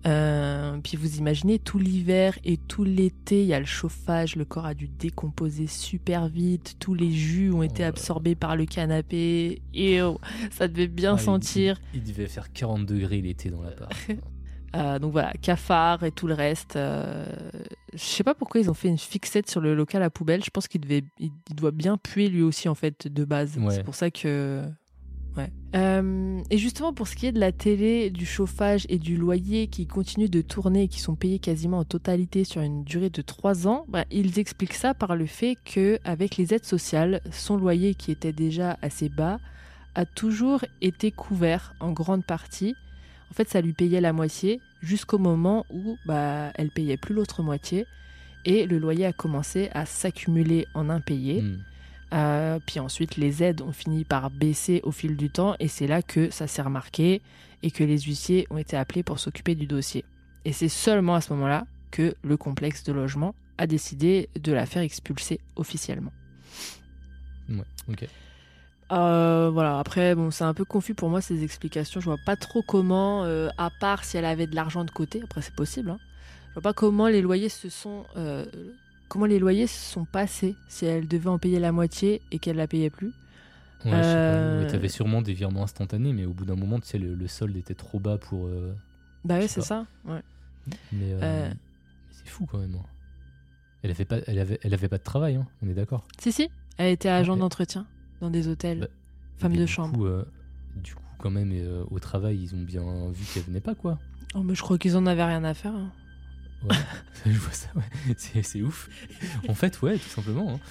[0.08, 4.44] Euh, puis vous imaginez tout l'hiver et tout l'été, il y a le chauffage, le
[4.44, 9.62] corps a dû décomposer super vite, tous les jus ont été absorbés par le canapé,
[9.76, 11.80] et oh, ça devait bien Ah, sentir.
[11.94, 13.94] Il, il devait faire 40 degrés l'été dans l'appart.
[14.76, 16.78] Euh, donc voilà, cafard et tout le reste.
[16.78, 17.28] euh,
[17.94, 20.44] Je sais pas pourquoi ils ont fait une fixette sur le local à poubelle.
[20.44, 23.58] Je pense qu'il devait, il doit bien puer lui aussi en fait de base.
[23.58, 23.76] Ouais.
[23.76, 24.64] C'est pour ça que.
[25.38, 25.52] Ouais.
[25.76, 29.68] Euh, et justement pour ce qui est de la télé, du chauffage et du loyer
[29.68, 33.22] qui continuent de tourner et qui sont payés quasiment en totalité sur une durée de
[33.24, 37.58] trois ans, bah, ils expliquent ça par le fait que avec les aides sociales, son
[37.58, 39.40] loyer qui était déjà assez bas
[39.96, 42.76] a toujours été couvert en grande partie.
[43.32, 47.42] En fait, ça lui payait la moitié jusqu'au moment où bah, elle payait plus l'autre
[47.42, 47.88] moitié
[48.46, 51.42] et le loyer a commencé à s'accumuler en impayé.
[51.42, 51.64] Hmm.
[52.14, 55.88] Euh, puis ensuite, les aides ont fini par baisser au fil du temps et c'est
[55.88, 57.22] là que ça s'est remarqué
[57.64, 60.06] et que les huissiers ont été appelés pour s'occuper du dossier.
[60.46, 64.66] Et c'est seulement à ce moment-là que le complexe de logement a décidé de la
[64.66, 66.12] faire expulser officiellement.
[67.50, 68.08] Ouais, ok.
[68.94, 72.00] Euh, voilà, après, bon, c'est un peu confus pour moi ces explications.
[72.00, 75.22] Je vois pas trop comment, euh, à part si elle avait de l'argent de côté,
[75.24, 76.00] après c'est possible, hein.
[76.50, 78.04] je vois pas comment les loyers se sont.
[78.18, 78.46] euh,
[79.10, 82.56] comment les loyers se sont passés si elle devait en payer la moitié et qu'elle
[82.58, 83.14] la payait plus.
[83.86, 83.92] Ouais.
[83.94, 87.14] Euh, Ouais, T'avais sûrement des virements instantanés, mais au bout d'un moment, tu sais, le,
[87.16, 88.48] le solde était trop bas pour.
[89.26, 89.86] Bah oui, c'est ça.
[90.06, 90.22] Ouais.
[90.94, 91.52] Mais, mais
[92.12, 92.76] c'est fou quand même.
[92.76, 92.86] hein.
[93.84, 96.08] Elle avait pas, elle avait, elle avait pas de travail, hein, on est d'accord.
[96.18, 97.86] Si, si, elle était agent d'entretien
[98.24, 98.88] dans des hôtels, Bah,
[99.38, 99.96] femme Mais de chambre.
[99.98, 100.24] Coup, euh,
[100.78, 104.00] du coup, quand même, euh, au travail, ils ont bien vu qu'elle venait pas, quoi.
[104.36, 105.76] Oh, mais je crois qu'ils en avaient rien à faire.
[105.76, 105.92] hein.
[106.70, 106.76] Ouais,
[107.26, 108.16] je vois ça, ouais.
[108.44, 108.90] C'est, ouf.
[109.50, 110.54] En fait, ouais, tout simplement.
[110.56, 110.60] hein.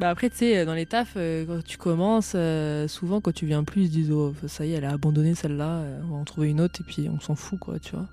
[0.00, 3.46] Bah après, tu sais, dans les tafs, euh, quand tu commences, euh, souvent quand tu
[3.46, 6.14] viens plus, ils se disent Oh, ça y est, elle a abandonné celle-là, euh, on
[6.14, 8.08] va en trouver une autre et puis on s'en fout, quoi, tu vois.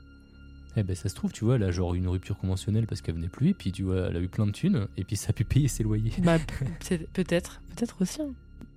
[0.77, 3.15] Eh ben, ça se trouve, tu vois, elle a genre une rupture conventionnelle parce qu'elle
[3.15, 5.31] venait plus, et puis tu vois, elle a eu plein de thunes, et puis ça
[5.31, 6.13] a pu payer ses loyers.
[6.23, 6.37] Bah,
[7.13, 8.21] peut-être, peut-être aussi.
[8.21, 8.31] hein.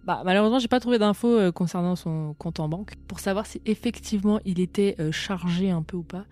[0.05, 3.63] Bah, malheureusement, j'ai pas trouvé d'infos euh, concernant son compte en banque pour savoir si
[3.65, 6.27] effectivement il était euh, chargé un peu ou pas.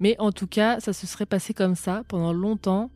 [0.00, 2.90] Mais en tout cas, ça se serait passé comme ça pendant longtemps.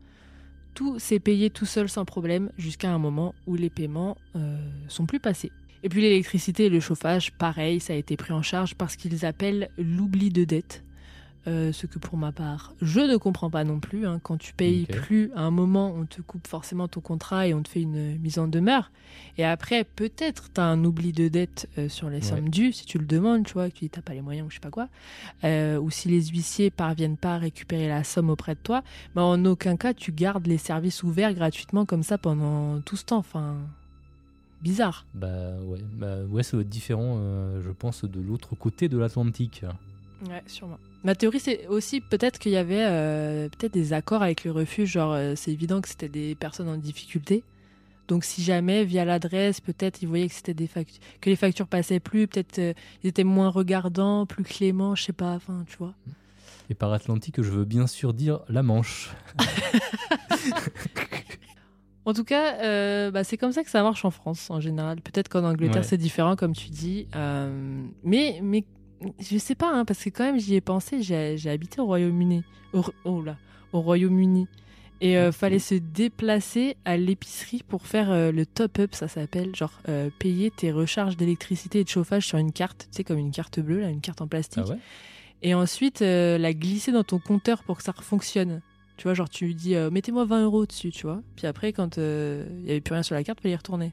[0.75, 4.59] Tout s'est payé tout seul sans problème jusqu'à un moment où les paiements euh,
[4.89, 5.53] sont plus passés.
[5.85, 9.25] Et puis l'électricité et le chauffage, pareil, ça a été pris en charge parce qu'ils
[9.25, 10.83] appellent l'oubli de dette.
[11.49, 14.05] Euh, ce que pour ma part, je ne comprends pas non plus.
[14.05, 14.19] hein.
[14.21, 17.63] Quand tu payes plus, à un moment, on te coupe forcément ton contrat et on
[17.63, 18.91] te fait une mise en demeure.
[19.39, 22.23] Et après, peut-être tu as un oubli de dette euh, sur les Ouais.
[22.23, 24.51] sommes dues, si tu le demandes, tu vois, que tu n'as pas les moyens ou
[24.51, 24.89] je sais pas quoi.
[25.45, 28.83] Euh, ou si les huissiers parviennent pas à récupérer la somme auprès de toi,
[29.15, 33.05] mais en aucun cas tu gardes les services ouverts gratuitement comme ça pendant tout ce
[33.05, 33.19] temps.
[33.19, 33.57] Enfin,
[34.63, 35.07] bizarre.
[35.15, 35.29] Bah
[35.65, 39.65] ouais, bah ouais, ça doit être différent, euh, je pense, de l'autre côté de l'Atlantique.
[40.29, 40.79] Ouais, sûrement.
[41.07, 44.91] Ma théorie, c'est aussi peut-être qu'il y avait euh, peut-être des accords avec le refuge,
[44.91, 47.45] genre euh, c'est évident que c'était des personnes en difficulté.
[48.09, 51.69] Donc si jamais via l'adresse, peut-être ils voyaient que c'était des factures, que les factures
[51.69, 52.73] passaient plus, peut-être euh,
[53.05, 55.95] ils étaient moins regardants, plus cléments, je sais pas, enfin tu vois.
[56.71, 59.15] Et par Atlantique, je veux bien sûr dire la Manche.
[62.09, 65.01] En tout cas, euh, bah, c'est comme ça que ça marche en France en général.
[65.01, 65.89] Peut-être qu'en Angleterre Ouais.
[65.89, 68.65] c'est différent comme tu dis, Euh, mais mais
[69.19, 71.03] je sais pas hein, parce que quand même j'y ai pensé.
[71.03, 73.37] J'ai habité au Royaume-Uni, au, oh là,
[73.73, 74.47] au Royaume-Uni.
[75.03, 79.73] Et euh, fallait se déplacer à l'épicerie pour faire euh, le top-up, ça s'appelle, genre
[79.91, 83.31] euh, payer tes recharges d'électricité et de chauffage sur une carte, tu sais, comme une
[83.31, 84.63] carte bleue, là, une carte en plastique.
[84.67, 84.79] Ah ouais?
[85.43, 88.63] Et ensuite, euh, la glisser dans ton compteur pour que ça fonctionne.
[88.97, 91.21] Tu vois, genre tu lui dis, mettez-moi 20 euros dessus, tu vois.
[91.37, 93.93] Puis après, quand il y avait plus rien sur la carte, fallait y retourner.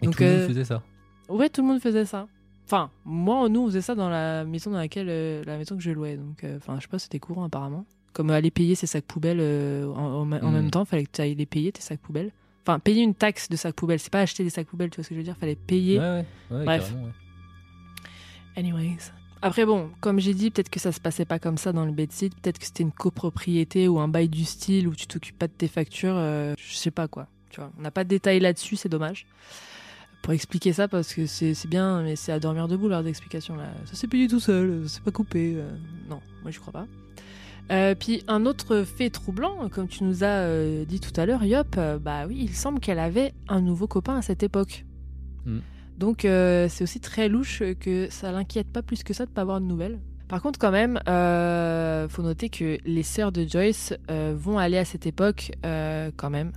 [0.00, 0.82] Et Donc, tout le monde faisait ça?
[1.28, 2.28] Ouais, tout le monde faisait ça.
[2.66, 5.82] Enfin, moi, nous, on faisait ça dans la maison dans laquelle, euh, la maison que
[5.82, 6.16] je louais.
[6.16, 7.84] Donc, euh, enfin, je sais pas, c'était courant apparemment.
[8.12, 10.52] Comme aller payer ses sacs poubelles euh, en, en- en Mm.
[10.52, 12.30] même temps, fallait que tu ailles les payer tes sacs poubelles.
[12.64, 15.04] Enfin, payer une taxe de sacs poubelles, c'est pas acheter des sacs poubelles, tu vois
[15.04, 15.36] ce que je veux dire.
[15.36, 15.98] Fallait payer.
[15.98, 16.88] Ouais, ouais, ouais, Bref.
[16.90, 17.12] carrément, ouais.
[18.56, 19.12] Anyways.
[19.44, 21.90] Après, bon, comme j'ai dit, peut-être que ça se passait pas comme ça dans le
[21.92, 22.38] bedsite.
[22.40, 25.52] Peut-être que c'était une copropriété ou un bail du style où tu t'occupes pas de
[25.52, 26.14] tes factures.
[26.16, 27.26] euh, je sais pas quoi.
[27.50, 29.26] Tu vois, on n'a pas de détails là-dessus, c'est dommage.
[30.22, 33.64] Pour expliquer ça, parce que c'est bien, mais c'est à dormir debout leurs explications là.
[33.86, 35.54] Ça s'est payé tout seul, c'est pas coupé.
[35.56, 35.68] euh,
[36.08, 36.86] non, moi je crois pas.
[37.72, 41.42] Euh, puis un autre fait troublant, comme tu nous as euh, dit tout à l'heure,
[41.44, 44.84] Yop, bah oui, il semble qu'elle avait un nouveau copain à cette époque.
[45.44, 45.58] Mm.
[45.98, 49.60] Donc c'est aussi très louche que ça l'inquiète pas plus que ça de pas avoir
[49.60, 49.98] de nouvelles.
[50.28, 50.98] Par contre, quand même,
[52.08, 56.52] faut noter que les sœurs de Joyce vont aller à cette époque, quand même,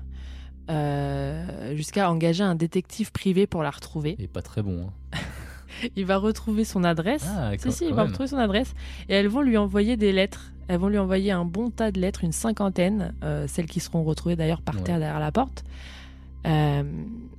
[0.70, 4.16] euh, jusqu'à engager un détective privé pour la retrouver.
[4.20, 4.88] Et pas très bon.
[5.14, 5.18] hein.
[5.96, 7.26] Il va retrouver son adresse.
[7.28, 8.08] Ah, si, si, il va même.
[8.12, 8.74] retrouver son adresse.
[9.10, 10.52] Et elles vont lui envoyer des lettres.
[10.70, 14.04] Elles vont lui envoyer un bon tas de lettres, une cinquantaine, euh, celles qui seront
[14.04, 14.82] retrouvées d'ailleurs par Ouais.
[14.84, 15.66] terre derrière la porte.
[16.48, 16.84] Euh,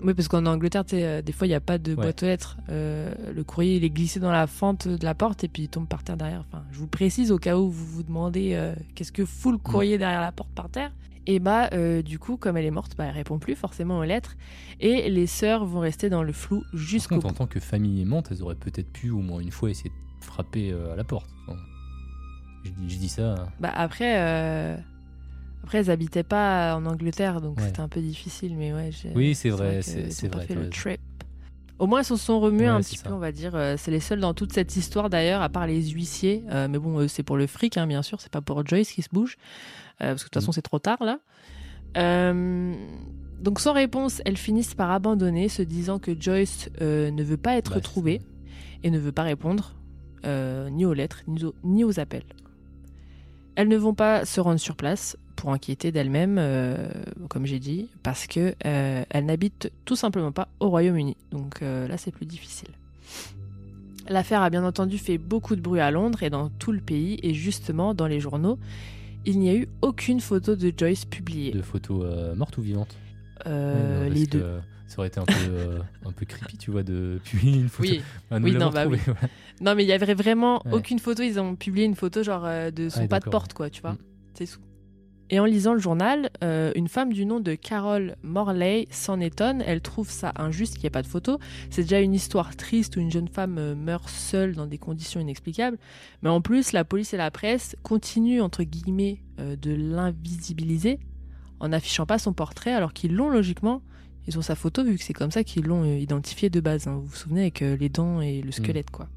[0.02, 1.96] oui, parce qu'en Angleterre, euh, des fois, il n'y a pas de Ouais.
[2.02, 2.56] boîte aux lettres.
[2.68, 5.68] Euh, le courrier, il est glissé dans la fente de la porte et puis il
[5.68, 6.44] tombe par terre derrière.
[6.48, 9.96] Enfin, je vous précise au cas où vous vous demandez qu'est-ce que fout le courrier
[9.96, 10.92] derrière la porte par terre.
[11.28, 14.04] Et bah, euh, du coup, comme elle est morte, bah, elle répond plus forcément aux
[14.04, 14.36] lettres.
[14.80, 18.42] Et les sœurs vont rester dans le flou jusqu'au en tant que famille aimante, elles
[18.42, 21.28] auraient peut-être pu au moins une fois essayer de frapper euh, à la porte.
[21.48, 21.58] Enfin,
[22.64, 23.32] je, dis, je dis ça.
[23.34, 23.48] hein.
[23.60, 24.76] Bah après, euh,
[25.64, 27.66] après elles habitaient pas en Angleterre, donc Ouais.
[27.66, 28.90] c'était un peu difficile, mais ouais.
[29.14, 31.00] Oui, c'est vrai, c'est- vrai, fait le trip.
[31.78, 33.06] Au moins, elles se sont remuées Ouais, un petit ça.
[33.08, 33.52] peu, on va dire.
[33.76, 36.42] C'est les seuls dans toute cette histoire d'ailleurs, à part les huissiers.
[36.50, 38.18] Euh, mais bon, c'est pour le fric, hein, bien sûr.
[38.22, 39.36] C'est pas pour Joyce qui se bouge,
[39.98, 40.54] parce que de toute façon, Mm.
[40.54, 41.18] c'est trop tard là.
[41.96, 42.74] Euh,
[43.40, 47.56] donc sans réponse, elles finissent par abandonner, se disant que Joyce euh, ne veut pas
[47.56, 48.20] être trouvée
[48.82, 49.74] et ne veut pas répondre
[50.24, 52.24] euh, ni aux lettres ni aux, ni aux appels.
[53.54, 56.88] Elles ne vont pas se rendre sur place pour inquiéter d'elles-mêmes, euh,
[57.28, 61.16] comme j'ai dit, parce que euh, elles n'habitent tout simplement pas au Royaume-Uni.
[61.30, 62.68] Donc euh, là, c'est plus difficile.
[64.08, 67.18] L'affaire a bien entendu fait beaucoup de bruit à Londres et dans tout le pays,
[67.22, 68.58] et justement dans les journaux,
[69.26, 71.50] il n'y a eu aucune photo de Joyce publiée.
[71.52, 72.96] De photos euh, mortes ou vivantes
[73.46, 74.44] Euh, les deux.
[74.86, 77.88] Ça aurait été un peu, euh, un peu creepy, tu vois, de publier une photo.
[77.90, 78.00] Oui.
[78.30, 78.98] Ah, nous Oui, non, bah oui.
[79.04, 79.20] voilà.
[79.60, 80.74] Non, mais il y avait vraiment Ouais.
[80.74, 81.22] aucune photo.
[81.24, 83.82] Ils ont publié une photo genre euh, de son Ah, pas de porte, quoi, tu
[83.82, 83.92] vois.
[83.94, 83.98] Mm.
[84.34, 84.48] C'est.
[85.28, 89.60] Et en lisant le journal, euh, une femme du nom de Carol Morley s'en étonne.
[89.66, 91.40] Elle trouve ça injuste qu'il n'y ait pas de photo.
[91.68, 95.20] C'est déjà une histoire triste où une jeune femme euh, meurt seule dans des conditions
[95.20, 95.78] inexplicables.
[96.22, 101.00] Mais en plus, la police et la presse continuent, entre guillemets, euh, de l'invisibiliser
[101.58, 103.82] en n'affichant pas son portrait alors qu'ils l'ont logiquement.
[104.28, 106.86] Ils ont sa photo vu que c'est comme ça qu'ils l'ont identifié de base.
[106.86, 106.96] hein.
[106.96, 109.08] Vous vous souvenez avec les dents et le squelette, quoi.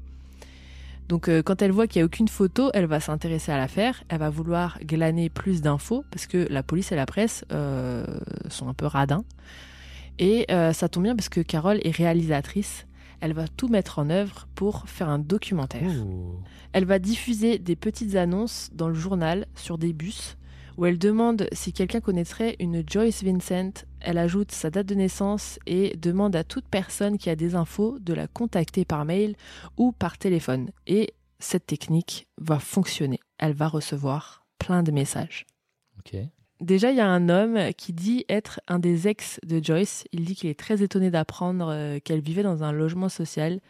[1.10, 4.04] Donc euh, quand elle voit qu'il n'y a aucune photo, elle va s'intéresser à l'affaire,
[4.08, 8.06] elle va vouloir glaner plus d'infos parce que la police et la presse euh,
[8.48, 9.24] sont un peu radins.
[10.20, 12.86] Et euh, ça tombe bien parce que Carole est réalisatrice.
[13.20, 15.90] Elle va tout mettre en œuvre pour faire un documentaire.
[16.72, 20.36] Elle va diffuser des petites annonces dans le journal sur des bus
[20.78, 23.84] où elle demande si quelqu'un connaîtrait une Joyce Vincent.
[24.00, 27.98] Elle ajoute sa date de naissance et demande à toute personne qui a des infos
[28.00, 29.36] de la contacter par mail
[29.76, 30.70] ou par téléphone.
[30.86, 33.20] Et cette technique va fonctionner.
[33.38, 35.46] Elle va recevoir plein de messages.
[35.98, 36.16] Ok.
[36.60, 40.04] Déjà, il y a un homme qui dit être un des ex de Joyce.
[40.12, 43.60] Il dit qu'il est très étonné d'apprendre euh, qu'elle vivait dans un logement social,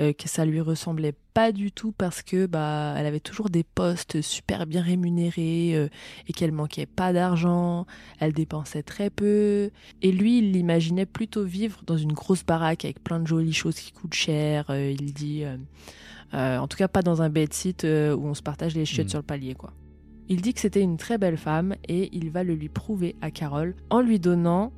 [0.00, 3.64] euh, que ça lui ressemblait pas du tout parce que bah elle avait toujours des
[3.64, 5.88] postes super bien rémunérés euh,
[6.28, 7.86] et qu'elle manquait pas d'argent,
[8.20, 9.70] elle dépensait très peu
[10.00, 13.80] et lui il l'imaginait plutôt vivre dans une grosse baraque avec plein de jolies choses
[13.80, 14.66] qui coûtent cher.
[14.70, 15.44] il dit
[16.32, 19.10] en tout cas pas dans un bedsit euh, où on se partage les chiottes Mm.
[19.10, 19.72] sur le palier quoi.
[20.28, 23.30] Il dit que c'était une très belle femme et il va le lui prouver à
[23.30, 24.72] Carole en lui donnant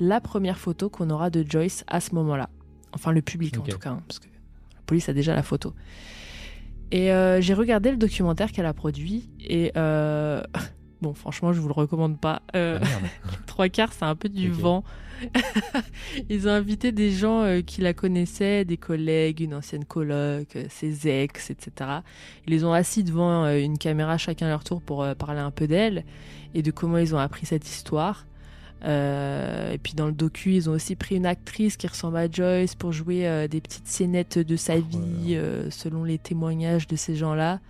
[0.00, 2.50] la première photo qu'on aura de Joyce à ce moment-là.
[2.92, 5.74] Enfin, le public en tout cas, hein, parce que la police a déjà la photo.
[6.90, 10.42] Et euh, j'ai regardé le documentaire qu'elle a produit et euh,
[11.02, 12.42] bon, franchement, je vous le recommande pas.
[12.54, 14.84] Euh, Ah, trois quarts, c'est un peu du vent.
[16.28, 20.66] Ils ont invité des gens euh, qui la connaissaient, des collègues, une ancienne coloc, euh,
[20.68, 21.90] ses ex, etc.
[22.46, 25.66] Ils les ont assis devant une caméra chacun à leur tour pour parler un peu
[25.66, 26.04] d'elle
[26.54, 28.26] et de comment ils ont appris cette histoire.
[28.84, 32.76] Et puis dans le docu, ils ont aussi pris une actrice qui ressemble à Joyce
[32.76, 37.60] pour jouer des petites scénettes de sa vie euh, selon les témoignages de ces gens-là.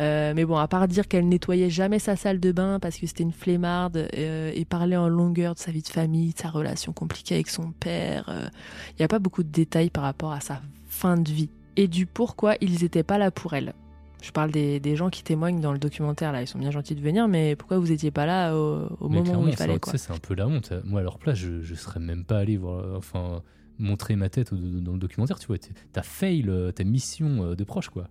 [0.00, 3.06] Euh, mais bon, à part dire qu'elle nettoyait jamais sa salle de bain parce que
[3.06, 6.48] c'était une flemmarde euh, et parler en longueur de sa vie de famille, de sa
[6.48, 8.50] relation compliquée avec son père,
[8.90, 11.86] il n'y a pas beaucoup de détails par rapport à sa fin de vie et
[11.86, 13.74] du pourquoi ils n'étaient pas là pour elle.
[14.22, 16.94] Je parle des, des gens qui témoignent dans le documentaire là, ils sont bien gentils
[16.94, 20.12] de venir, mais pourquoi vous étiez pas là au, moment où il fallait quoi c'est
[20.12, 20.72] un peu la honte.
[20.84, 23.42] Moi, à leur place, je, je serais même pas allé voir, euh, enfin,
[23.80, 25.38] montrer ma tête dans le documentaire.
[25.38, 25.56] Tu vois,
[25.92, 28.08] t'as fail euh, ta mission euh, de proche, quoi.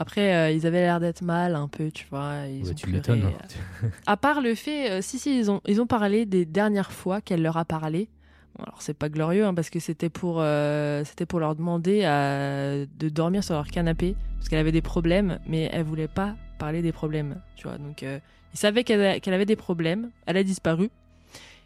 [0.00, 2.46] Après, euh, ils avaient l'air d'être mal un peu, tu vois.
[2.46, 3.24] Ils Ouais, ont tu m'étonnes.
[3.24, 3.88] hein.
[4.06, 7.20] À part le fait, euh, si, si, ils ont, ils ont parlé des dernières fois
[7.20, 8.08] qu'elle leur a parlé.
[8.56, 12.04] Bon, alors, c'est pas glorieux, hein, parce que c'était pour, euh, c'était pour leur demander
[12.04, 16.36] à- de dormir sur leur canapé, parce qu'elle avait des problèmes, mais elle voulait pas
[16.60, 17.76] parler des problèmes, tu vois.
[17.76, 18.20] Donc, ils
[18.54, 20.90] savaient qu'elle qu'elle avait des problèmes, elle a disparu,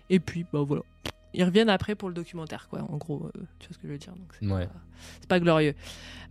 [0.09, 0.83] et puis, bah voilà.
[1.35, 3.93] Ils reviennent après pour le documentaire, quoi, en gros, euh, tu vois ce que je
[3.93, 4.12] veux dire.
[4.14, 4.66] Donc, c'est Ouais.
[4.66, 4.72] pas,
[5.20, 5.74] c'est pas glorieux.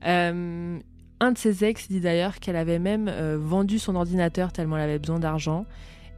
[0.06, 0.80] Euh,
[1.22, 4.90] un de ses ex dit d'ailleurs qu'elle avait même euh, vendu son ordinateur tellement elle
[4.90, 5.66] avait besoin d'argent.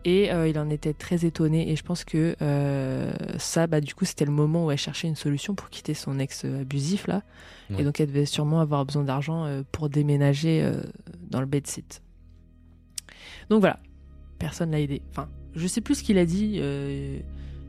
[0.05, 1.71] Et euh, il en était très étonné.
[1.71, 5.07] Et je pense que euh, ça, bah, du coup, c'était le moment où elle cherchait
[5.07, 7.21] une solution pour quitter son ex abusif, là.
[7.69, 7.81] Ouais.
[7.81, 10.69] Et donc, elle devait sûrement avoir besoin d'argent pour déménager
[11.29, 12.01] dans le bedsit.
[13.49, 13.79] Donc voilà,
[14.39, 15.01] personne l'a aidé.
[15.09, 16.59] Enfin, je sais plus ce qu'il a dit.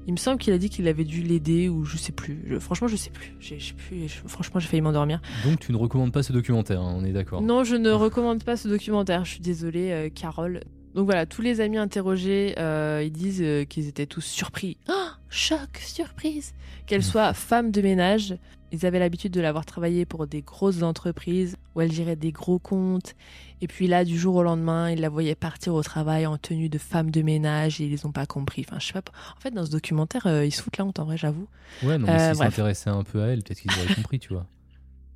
[0.06, 2.44] Il me semble qu'il a dit qu'il avait dû l'aider ou je sais plus.
[2.48, 3.34] Je- franchement, je sais plus.
[3.40, 4.08] J'ai- plus.
[4.08, 5.20] Je- franchement, j'ai failli m'endormir.
[5.44, 7.40] Donc, tu ne recommandes pas ce documentaire, hein, on est d'accord.
[7.42, 9.24] Non, je ne recommande pas ce documentaire.
[9.24, 10.60] Je suis désolée, euh, Carole.
[10.94, 14.76] Donc voilà, tous les amis interrogés, euh, ils disent euh, qu'ils étaient tous surpris.
[14.88, 16.54] Ah, choc, surprise
[16.86, 18.36] Qu'elle soit femme de ménage.
[18.70, 22.58] Ils avaient l'habitude de l'avoir travaillé pour des grosses entreprises où elle gérait des gros
[22.58, 23.14] comptes.
[23.60, 26.68] Et puis là, du jour au lendemain, ils la voyaient partir au travail en tenue
[26.68, 28.64] de femme de ménage et ils les ont pas compris.
[28.68, 29.12] Enfin, je sais pas.
[29.36, 31.48] En fait, dans ce documentaire, euh, ils se foutent la honte, en vrai, j'avoue.
[31.82, 34.46] Ouais, non, mais s'ils s'intéressaient un peu à elle, peut-être qu'ils auraient compris, tu vois.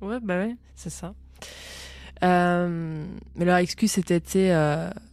[0.01, 1.13] Ouais, bah ouais, c'est ça.
[2.21, 4.21] Mais leur excuse, c'était,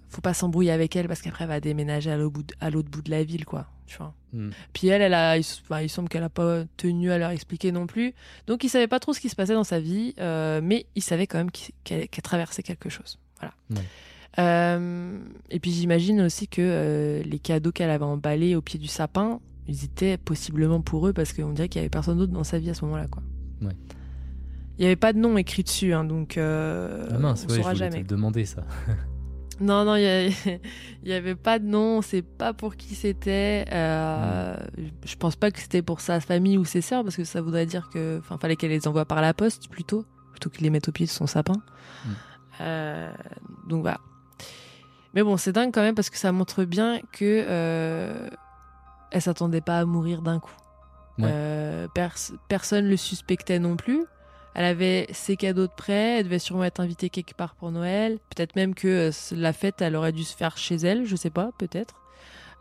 [0.09, 3.09] faut pas s'embrouiller avec elle parce qu'après, elle va déménager à l'autre bout, de- bout
[3.09, 3.67] la ville, quoi.
[3.87, 4.15] Tu vois.
[4.33, 4.51] Hmm.
[4.73, 7.71] Puis elle, elle a, il, enfin, il semble qu'elle a pas tenu à leur expliquer
[7.73, 8.15] non plus.
[8.47, 11.03] Donc, ils savaient pas trop ce qui se passait dans sa vie, euh, mais ils
[11.03, 11.51] savaient quand même
[11.85, 13.19] qu'elle traversait quelque chose.
[13.41, 13.55] Voilà.
[14.39, 15.19] Euh,
[15.51, 19.41] et puis, j'imagine aussi que euh, les cadeaux qu'elle avait emballés au pied du sapin,
[19.69, 22.59] ils étaient possiblement pour eux parce qu'on dirait qu'il y avait personne d'autre dans sa
[22.59, 23.23] vie à ce moment-là, quoi.
[23.63, 23.73] Ouais.
[24.79, 27.59] Il n'y avait pas de nom écrit dessus, hein, donc euh, Ah mince, on ouais,
[27.59, 28.03] saura jamais.
[28.05, 28.65] demander, ça.
[29.61, 30.33] Non, non, il
[31.05, 33.65] n'y avait pas de nom, on sait pas pour qui c'était.
[33.73, 34.57] euh,
[35.05, 37.65] Je pense pas que c'était pour sa famille ou ses sœurs, parce que ça voudrait
[37.67, 40.89] dire que, enfin, fallait qu'elle les envoie par la poste plutôt, plutôt qu'ils les mettent
[40.89, 41.55] au pied de son sapin.
[42.05, 42.09] Mm.
[42.61, 43.13] Euh,
[43.69, 43.99] donc voilà.
[45.15, 48.29] Mais bon, c'est dingue quand même parce que ça montre bien que euh,
[49.11, 50.53] elle s'attendait pas à mourir d'un coup.
[51.19, 51.25] Ouais.
[51.33, 54.05] Euh, pers- personne le suspectait non plus.
[54.59, 58.19] Elle avait ses cadeaux de prêt, elle devait sûrement être invitée quelque part pour Noël.
[58.35, 61.29] Peut-être même que euh, la fête, elle aurait dû se faire chez elle, je sais
[61.29, 62.01] pas, peut-être.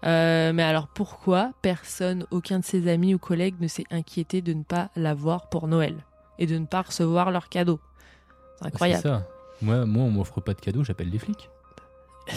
[0.06, 4.52] Euh, mais alors pourquoi personne, aucun de ses amis ou collègues ne s'est inquiété de
[4.52, 5.96] ne pas la voir pour Noël
[6.38, 7.80] et de ne pas recevoir leurs cadeaux?
[8.60, 9.02] C'est incroyable.
[9.02, 9.26] C'est ça.
[9.62, 11.50] Moi, moi on m'offre pas de cadeau, j'appelle les flics.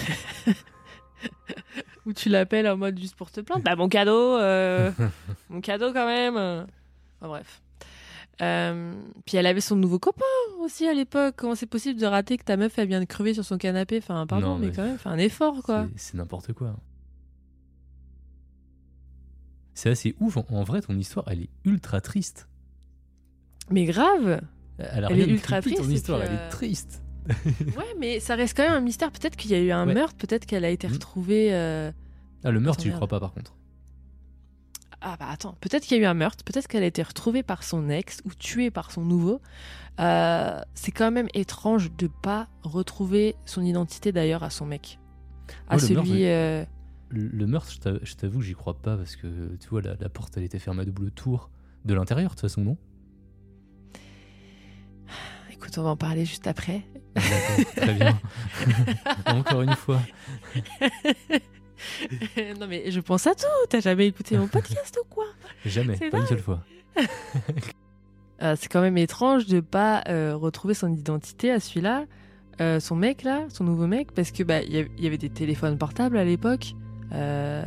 [2.06, 3.64] Ou tu l'appelles en mode juste pour te plaindre.
[3.64, 4.92] Bah mon cadeau, euh,
[5.48, 6.36] mon cadeau quand même.
[6.36, 7.60] Enfin bref.
[8.40, 8.94] Euh,
[9.26, 10.24] puis elle avait son nouveau copain
[10.60, 11.34] aussi à l'époque.
[11.36, 13.98] Comment c'est possible de rater que ta meuf elle vient de crever sur son canapé?
[13.98, 14.68] Enfin pardon, Non, mais...
[14.68, 15.88] mais quand même, un effort quoi.
[15.96, 16.76] C'est- n'importe quoi.
[19.74, 20.36] C'est assez ouf.
[20.36, 22.48] En, en vrai, ton histoire, elle est ultra triste.
[23.70, 24.40] Mais grave.
[24.78, 27.02] Elle, a Elle rien est ultra triste, Ton histoire, elle euh, est triste.
[27.76, 29.10] Ouais, mais ça reste quand même un mystère.
[29.10, 29.94] Peut-être qu'il y a eu un Ouais.
[29.94, 30.94] meurtre, peut-être qu'elle a été Mhm.
[30.94, 31.52] retrouvée.
[31.54, 31.92] euh,
[32.44, 32.98] Ah, le meurtre, tu merde.
[32.98, 33.54] crois pas, par contre.
[35.00, 37.44] Ah bah attends, peut-être qu'il y a eu un meurtre, peut-être qu'elle a été retrouvée
[37.44, 39.40] par son ex ou tuée par son nouveau.
[40.00, 44.98] Euh, c'est quand même étrange de pas retrouver son identité d'ailleurs à son mec.
[45.68, 46.26] À Ouais, le meurtre, celui.
[46.26, 46.64] euh,
[47.10, 50.08] Le, meurtre, je t'avoue- je t'avoue, j'y crois pas parce que tu vois, la, la
[50.08, 51.50] porte, elle était fermée à double tour
[51.84, 52.76] de l'intérieur, de toute façon, non?
[55.52, 56.82] Écoute, on va en parler juste après.
[57.14, 58.20] D'accord, très bien.
[59.26, 60.00] Encore une fois.
[62.60, 63.46] non mais je pense à tout.
[63.68, 65.26] T'as jamais écouté mon podcast ou quoi?
[65.64, 66.62] Jamais, pas une seule fois.
[68.42, 72.04] Euh, C'est quand même étrange de pas euh, retrouver son identité à celui-là,
[72.60, 75.78] euh, son mec là, son nouveau mec, parce que bah il y, avait des téléphones
[75.78, 76.74] portables à l'époque.
[77.12, 77.64] Euh,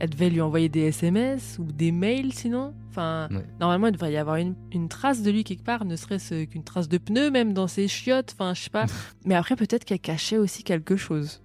[0.00, 2.74] elle devait lui envoyer des SMS ou des mails sinon.
[2.90, 3.44] Enfin, Ouais.
[3.60, 6.64] normalement il devrait y avoir une, une trace de lui quelque part, ne serait-ce qu'une
[6.64, 8.34] trace de pneu même dans ses chiottes.
[8.38, 8.86] Enfin, je sais pas.
[9.24, 11.43] Mais après peut-être qu'elle cachait aussi quelque chose.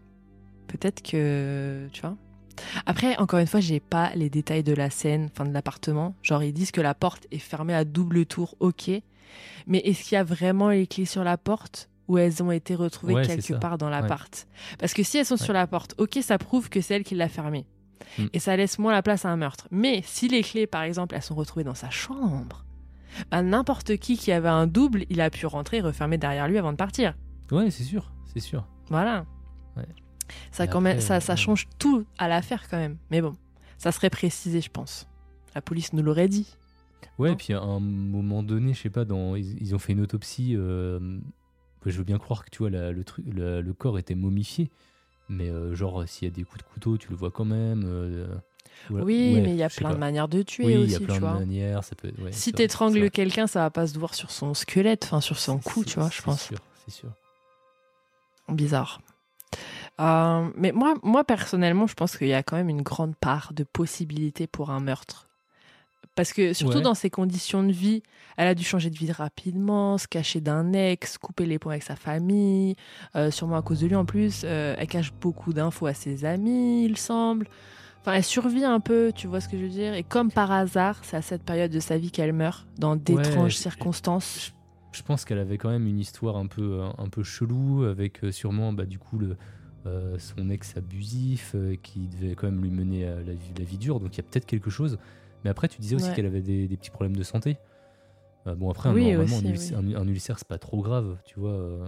[0.69, 2.15] Peut-être que tu vois.
[2.85, 6.15] Après, encore une fois, j'ai pas les détails de la scène, enfin de l'appartement.
[6.21, 8.91] Genre, ils disent que la porte est fermée à double tour, ok.
[9.67, 12.75] Mais est-ce qu'il y a vraiment les clés sur la porte ou elles ont été
[12.75, 14.47] retrouvées Ouais, quelque part dans l'appart?
[14.77, 17.15] Parce que si elles sont sur la porte, ok, ça prouve que c'est elle qui
[17.15, 17.65] l'a fermée.
[18.17, 18.25] Mm.
[18.33, 19.67] Et ça laisse moins la place à un meurtre.
[19.71, 22.65] Mais si les clés, par exemple, elles sont retrouvées dans sa chambre,
[23.31, 26.57] bah, n'importe qui qui avait un double, il a pu rentrer et refermer derrière lui
[26.57, 27.15] avant de partir.
[27.51, 28.67] Ouais, c'est sûr, c'est sûr.
[28.89, 29.25] Voilà.
[30.51, 30.99] Ça, même,
[31.35, 32.97] change tout à l'affaire quand même.
[33.11, 33.35] Mais bon,
[33.77, 35.07] ça serait précisé, je pense.
[35.55, 36.55] La police nous l'aurait dit.
[37.17, 39.93] Ouais, et puis à un moment donné, je sais pas, dans, ils, ils ont fait
[39.93, 40.55] une autopsie.
[40.55, 40.99] euh,
[41.85, 44.69] je veux bien croire que tu vois, la- le, truc, la- le corps était momifié.
[45.27, 47.83] Mais euh, genre, s'il y a des coups de couteau, tu le vois quand même.
[47.85, 48.35] euh,
[48.89, 49.05] voilà.
[49.05, 50.95] Oui, Ouais, mais il y a plein de manières de tuer Oui, il aussi, y
[50.95, 51.83] a plein tu de manières.
[51.83, 54.53] Ça peut, ouais, si c'est c'est t'étrangles quelqu'un, ça va pas se voir sur son
[54.53, 56.41] squelette, enfin sur son cou, C'est- tu vois, je c'est pense.
[56.43, 57.11] sûr, C'est sûr.
[58.49, 59.01] Bizarre.
[59.99, 63.51] Euh, mais moi, moi, personnellement, je pense qu'il y a quand même une grande part
[63.53, 65.27] de possibilité pour un meurtre.
[66.15, 66.83] Parce que surtout Ouais.
[66.83, 68.03] dans ses conditions de vie,
[68.35, 71.83] elle a dû changer de vie rapidement, se cacher d'un ex, couper les ponts avec
[71.83, 72.75] sa famille,
[73.15, 74.41] euh, sûrement à cause de lui en plus.
[74.43, 77.47] euh, elle cache beaucoup d'infos à ses amis, il semble.
[78.01, 79.93] Enfin, elle survit un peu, tu vois ce que je veux dire?
[79.93, 83.53] Et comme par hasard, c'est à cette période de sa vie qu'elle meurt, dans d'étranges
[83.53, 84.53] je- circonstances.
[84.91, 88.73] Je pense qu'elle avait quand même une histoire un peu, un, peu chelou, avec sûrement
[88.73, 89.37] bah, du coup le,
[89.85, 93.63] euh, son ex abusif euh, qui devait quand même lui mener à la vie, la
[93.63, 93.99] vie dure.
[93.99, 94.97] Donc il y a peut-être quelque chose.
[95.43, 96.15] Mais après, tu disais aussi Ouais.
[96.15, 97.57] qu'elle avait des, des petits problèmes de santé.
[98.47, 101.17] Euh, bon, après, Oui, normalement, aussi, un, ulcère, un- un ulcère, c'est pas trop grave,
[101.25, 101.51] tu vois.
[101.51, 101.85] euh,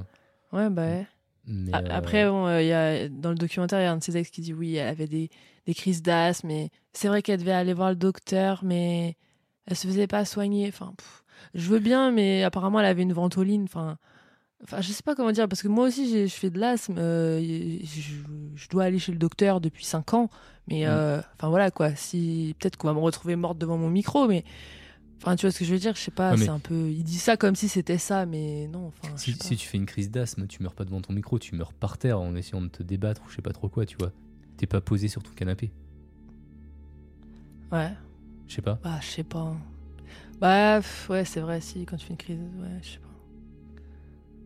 [0.54, 1.08] Ouais, bah ouais.
[1.46, 4.04] mais, euh, Après, bon, euh, y a, dans le documentaire, il y a un de
[4.04, 5.30] ses ex qui dit oui, elle avait des,
[5.66, 9.16] des crises d'asthme, mais c'est vrai qu'elle devait aller voir le docteur, mais
[9.66, 10.68] elle se faisait pas soigner.
[10.68, 11.24] Enfin, pff,
[11.56, 13.64] je veux bien, mais apparemment, elle avait une ventoline.
[13.64, 13.98] Enfin,
[14.64, 16.96] enfin je sais pas comment dire, parce que moi aussi, je fais de l'asthme.
[16.98, 17.40] euh,
[17.84, 18.14] je,
[18.56, 20.30] je dois aller chez le docteur depuis 5 ans,
[20.68, 21.96] mais euh, enfin voilà quoi.
[21.96, 24.44] Si peut-être qu'on va me retrouver morte devant mon micro, mais
[25.18, 25.96] enfin, tu vois ce que je veux dire?
[25.96, 26.32] Je sais pas.
[26.32, 26.90] Ouais, c'est un peu.
[26.90, 28.88] Il dit ça comme si c'était ça, mais non.
[29.04, 31.56] Enfin, si, si tu fais une crise d'asthme, tu meurs pas devant ton micro, tu
[31.56, 33.98] meurs par terre en essayant de te débattre ou je sais pas trop quoi, tu
[33.98, 34.12] vois.
[34.58, 35.72] T'es pas posé sur ton canapé.
[37.72, 37.92] Ouais.
[38.48, 38.80] Je sais pas.
[38.84, 39.56] Bah, je sais pas.
[40.40, 43.08] Bah, pff, ouais, c'est vrai, si, quand tu fais une crise, ouais, je sais pas.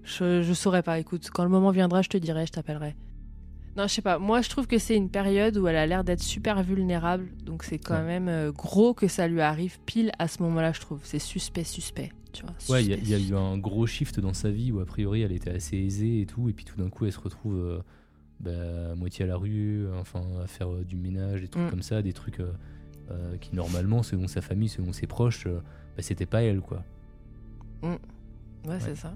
[0.06, 2.96] Je, je saurais pas, écoute, quand le moment viendra, je te dirai, je t'appellerai.
[3.76, 6.06] Non, je sais pas, moi je trouve que c'est une période où elle a l'air
[6.06, 8.04] d'être super vulnérable, donc c'est quand Ouais.
[8.06, 11.02] même euh, gros que ça lui arrive pile à ce moment-là, je trouve.
[11.04, 12.54] C'est suspect, suspect, tu vois.
[12.70, 15.24] Ouais, il y, a- y eu un gros shift dans sa vie où a priori
[15.24, 17.80] elle était assez aisée et tout, et puis tout d'un coup elle se retrouve euh,
[18.40, 21.70] bah, à moitié à la rue, enfin à faire euh, du ménage, des trucs Mm.
[21.70, 22.40] comme ça, des trucs
[23.42, 26.82] qui normalement, selon sa famille, selon ses proches, bah, c'était pas elle quoi.
[27.84, 29.14] Ouais, c'est ça.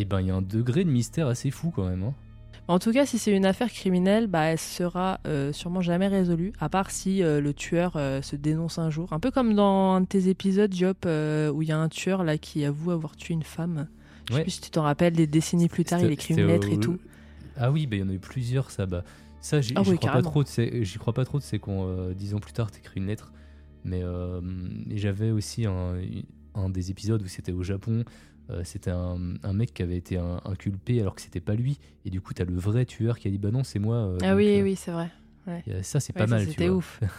[0.00, 2.04] Et ben il y a un degré de mystère assez fou quand même.
[2.04, 2.14] Hein.
[2.68, 6.52] En tout cas, si c'est une affaire criminelle, bah, elle sera euh, sûrement jamais résolue,
[6.60, 9.12] à part si euh, le tueur euh, se dénonce un jour.
[9.12, 12.22] Un peu comme dans un de tes épisodes, Diop, où il y a un tueur
[12.22, 13.88] là qui avoue avoir tué une femme.
[14.28, 14.42] Je sais Ouais.
[14.44, 16.98] plus si tu t'en rappelles, des décennies plus tard, il écrit une lettre et tout.
[17.56, 18.86] Ah oui, bah, il y en a eu plusieurs, ça.
[18.86, 19.02] Bah,
[19.40, 20.44] ça, j'y Ah oui, crois pas trop.
[20.44, 23.32] J'y crois pas trop, c'est qu'on dix ans plus tard, t'écris une lettre.
[23.84, 24.02] Mais
[24.94, 25.94] j'avais aussi un,
[26.54, 28.04] un des épisodes où c'était au Japon.
[28.50, 31.78] Euh, c'était un, un mec qui avait été un- inculpé alors que c'était pas lui.
[32.04, 33.96] Et du coup, t'as le vrai tueur qui a dit Bah non, c'est moi.
[33.96, 35.08] euh, Ah donc, oui, euh, oui, c'est vrai.
[35.82, 36.46] ça, c'est Ouais, pas ça, mal.
[36.46, 37.00] C'était ouf.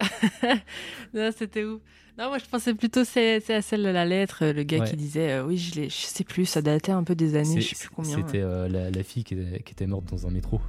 [1.14, 1.80] Non, c'était ouf.
[2.18, 4.88] Non, moi je pensais plutôt c'est c'est à celle de la lettre, le gars Ouais.
[4.90, 7.74] qui disait oui, je, l'ai- je sais plus, ça datait un peu des années, je
[7.74, 8.16] sais plus combien.
[8.16, 10.60] C'était la, la fille qui était, qui était morte dans un métro.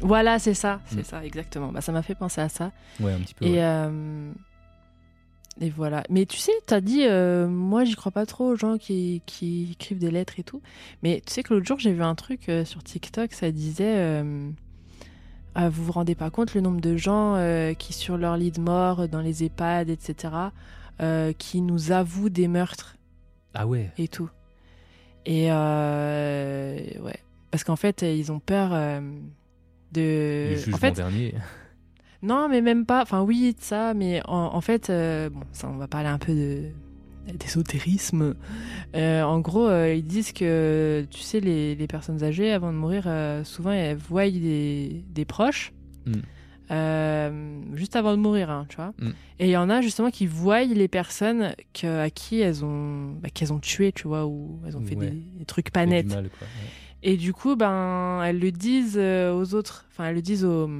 [0.00, 1.04] Voilà, c'est ça, c'est Mm.
[1.04, 1.70] ça, exactement.
[1.72, 2.72] Bah, ça m'a fait penser à ça.
[3.00, 3.44] Ouais, un petit peu.
[3.44, 3.60] Et,
[5.60, 6.02] et voilà.
[6.08, 9.72] Mais tu sais, t'as dit, euh, moi, j'y crois pas trop aux gens qui, qui
[9.72, 10.62] écrivent des lettres et tout.
[11.02, 13.96] Mais tu sais que l'autre jour, j'ai vu un truc euh, sur TikTok, ça disait,
[13.96, 14.50] euh,
[15.54, 17.36] ah, vous vous rendez pas compte le nombre de gens
[17.78, 20.34] qui, sur leur lit de mort, dans les EHPAD, etc.,
[21.36, 22.96] qui nous avouent des meurtres
[23.54, 23.90] Ah ouais.
[23.98, 24.30] et tout.
[25.26, 27.20] Et ouais.
[27.50, 28.70] Parce qu'en fait, ils ont peur
[29.92, 30.48] de.
[30.50, 31.34] Le jugement en fait, dernier.
[32.22, 33.02] Non, mais même pas.
[33.02, 36.18] Enfin, oui, de ça, mais en, en fait, euh, bon, ça, on va parler un
[36.18, 36.62] peu de,
[37.34, 38.34] d'ésotérisme.
[38.94, 42.76] Euh, en gros, euh, ils disent que, tu sais, les, les personnes âgées, avant de
[42.78, 43.04] mourir,
[43.44, 45.72] souvent, elles voient des, des proches.
[46.06, 47.74] Mm.
[47.74, 48.92] juste avant de mourir, hein, tu vois.
[48.98, 49.10] Mm.
[49.40, 53.12] Et il y en a justement qui voient les personnes que, à qui elles ont,
[53.20, 55.10] bah, qu'elles ont tué, tu vois, ou elles ont fait Ouais.
[55.10, 56.06] des, des trucs pas nets.
[56.06, 56.46] du mal, quoi.
[56.46, 56.68] Ouais.
[57.04, 60.70] Et du coup, ben, elles le disent aux autres, enfin, elles le disent aux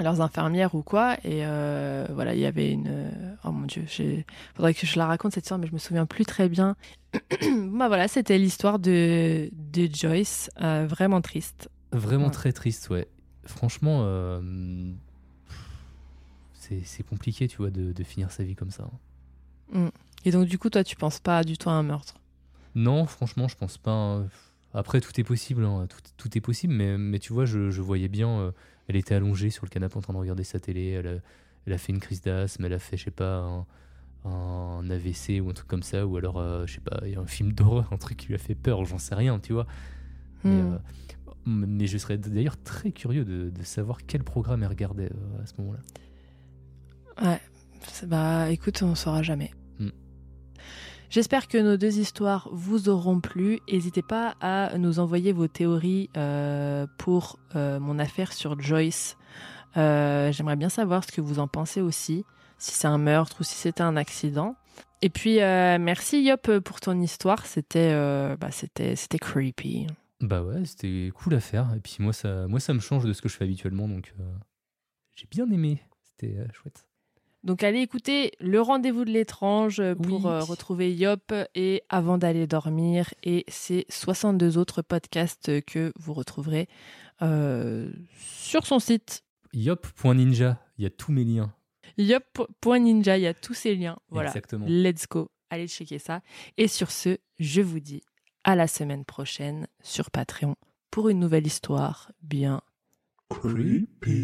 [0.00, 1.14] leurs infirmières ou quoi.
[1.24, 3.12] Et euh, voilà, il y avait une.
[3.44, 4.24] Oh mon dieu, il
[4.54, 6.76] faudrait que je la raconte cette histoire, mais je me souviens plus très bien.
[7.72, 11.68] bah voilà, c'était l'histoire de, de Joyce, euh, vraiment triste.
[11.92, 12.32] Vraiment Ouais.
[12.32, 13.06] très triste, ouais.
[13.46, 14.40] Franchement, euh,
[16.84, 18.88] c'est compliqué, tu vois, de, de finir sa vie comme ça.
[19.74, 19.90] hein.
[20.24, 22.14] Et donc, du coup, toi, tu penses pas du tout à un meurtre?
[22.74, 23.92] Non, franchement, je pense pas.
[23.92, 24.28] hein.
[24.74, 27.80] Après, tout est possible, hein, Tout, tout est possible, mais, mais tu vois, je, je
[27.80, 28.50] voyais bien, euh,
[28.88, 31.14] elle était allongée sur le canapé en train de regarder sa télé, elle a,
[31.66, 33.66] elle a fait une crise d'asthme, elle a fait, je sais pas, un,
[34.30, 37.16] un AVC ou un truc comme ça, ou alors, euh, je sais pas, il y
[37.16, 39.52] a un film d'horreur, un truc qui lui a fait peur, j'en sais rien, tu
[39.52, 39.66] vois.
[40.44, 40.62] Mais, Hmm.
[40.62, 40.78] euh,
[41.46, 45.46] mais je serais d'ailleurs très curieux de, de savoir quel programme elle regardait euh, à
[45.46, 45.80] ce moment-là.
[47.20, 47.40] Ouais.
[48.06, 49.50] Bah, écoute, on saura jamais.
[51.10, 53.60] J'espère que nos deux histoires vous auront plu.
[53.72, 59.16] N'hésitez pas à nous envoyer vos théories euh, pour euh, mon affaire sur Joyce.
[59.78, 62.26] Euh, J'aimerais bien savoir ce que vous en pensez aussi,
[62.58, 64.54] si c'est un meurtre ou si c'était un accident.
[65.00, 67.46] Et puis, merci Yop pour ton histoire.
[67.46, 67.94] C'était
[68.36, 68.50] bah,
[69.18, 69.86] creepy.
[70.20, 71.72] Bah ouais, c'était cool à faire.
[71.74, 74.12] Et puis moi, ça, moi, ça me change de ce que je fais habituellement, donc
[75.14, 75.80] j'ai bien aimé.
[76.02, 76.87] C'était chouette.
[77.44, 80.30] Donc allez écouter le rendez-vous de l'étrange pour Oui.
[80.30, 86.68] euh, retrouver Yop et avant d'aller dormir et ces 62 autres podcasts que vous retrouverez
[87.22, 89.22] euh, sur son site
[89.54, 91.54] Yop.ninja, il y a tous mes liens.
[91.96, 93.98] yop.ninja, il y a tous ces liens.
[94.10, 94.28] Voilà.
[94.28, 94.66] Exactement.
[94.68, 95.30] Let's go.
[95.50, 96.20] Allez checker ça.
[96.58, 98.02] Et sur ce, je vous dis
[98.44, 100.56] à la semaine prochaine sur Patreon
[100.90, 102.60] pour une nouvelle histoire bien
[104.00, 104.18] T'es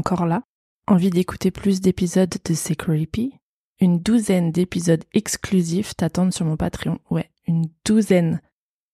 [0.00, 0.42] encore là
[0.86, 3.34] Envie d'écouter plus d'épisodes de C'est Creepy
[3.80, 6.98] Une douzaine d'épisodes exclusifs t'attendent sur mon Patreon.
[7.10, 8.40] Ouais, une douzaine.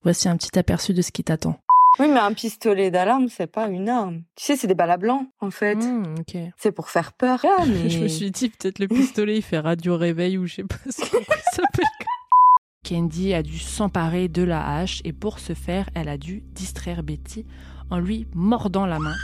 [0.03, 1.61] Voici un petit aperçu de ce qui t'attend.
[2.01, 4.25] Oui, mais un pistolet d'alarme, c'est pas une arme.
[4.35, 5.77] Tu sais, c'est des balles à blanc, en fait.
[5.77, 6.17] Hmm.
[6.57, 7.45] C'est pour faire peur.
[7.45, 7.89] Ah, mais...
[7.89, 10.75] Je me suis dit, peut-être le pistolet, il fait radio réveil ou je sais pas
[10.91, 11.87] ce que ça s'appelle.
[12.89, 17.05] Candy a dû s'emparer de la hache et pour ce faire, elle a dû distraire
[17.05, 17.47] Betty
[17.91, 19.15] en lui mordant la main.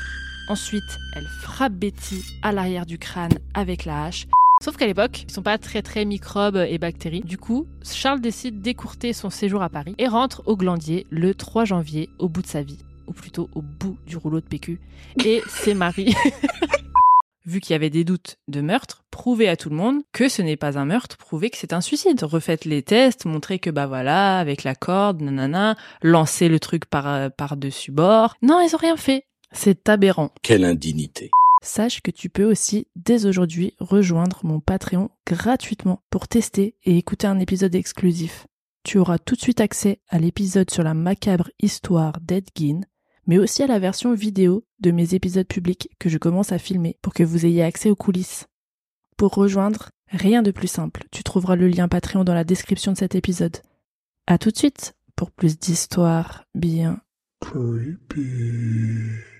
[0.49, 4.27] Ensuite, elle frappe Betty à l'arrière du crâne avec la hache.
[4.63, 7.23] Sauf qu'à l'époque, ils sont pas très très microbes et bactéries.
[7.23, 11.65] Du coup, Charles décide d'écourter son séjour à Paris et rentre au Glandier le 3
[11.65, 14.79] janvier au bout de sa vie, ou plutôt au bout du rouleau de PQ.
[15.25, 16.15] Et c'est Marie.
[17.45, 20.43] Vu qu'il y avait des doutes de meurtre, prouvez à tout le monde que ce
[20.43, 22.23] n'est pas un meurtre, prouvez que c'est un suicide.
[22.23, 27.09] Refaites les tests, montrez que bah voilà, avec la corde, nanana, lancez le truc par,
[27.09, 28.37] euh, par-dessus bord.
[28.43, 29.25] Non, ils ont rien fait.
[29.53, 30.31] C'est aberrant.
[30.43, 31.31] Quelle indignité.
[31.63, 37.27] Sache que tu peux aussi, dès aujourd'hui, rejoindre mon Patreon gratuitement pour tester et écouter
[37.27, 38.47] un épisode exclusif.
[38.85, 42.81] Tu auras tout de suite accès à l'épisode sur la macabre histoire d'Edgin,
[43.27, 46.99] mais aussi à la version vidéo de mes épisodes publics que je commence à filmer
[47.01, 48.47] pour que vous ayez accès aux coulisses.
[49.17, 51.05] Pour rejoindre, rien de plus simple.
[51.13, 53.59] Tu trouveras le lien Patreon dans la description de cet épisode.
[54.27, 57.01] À tout de suite pour plus d'histoires bien
[57.41, 59.32] Creepy.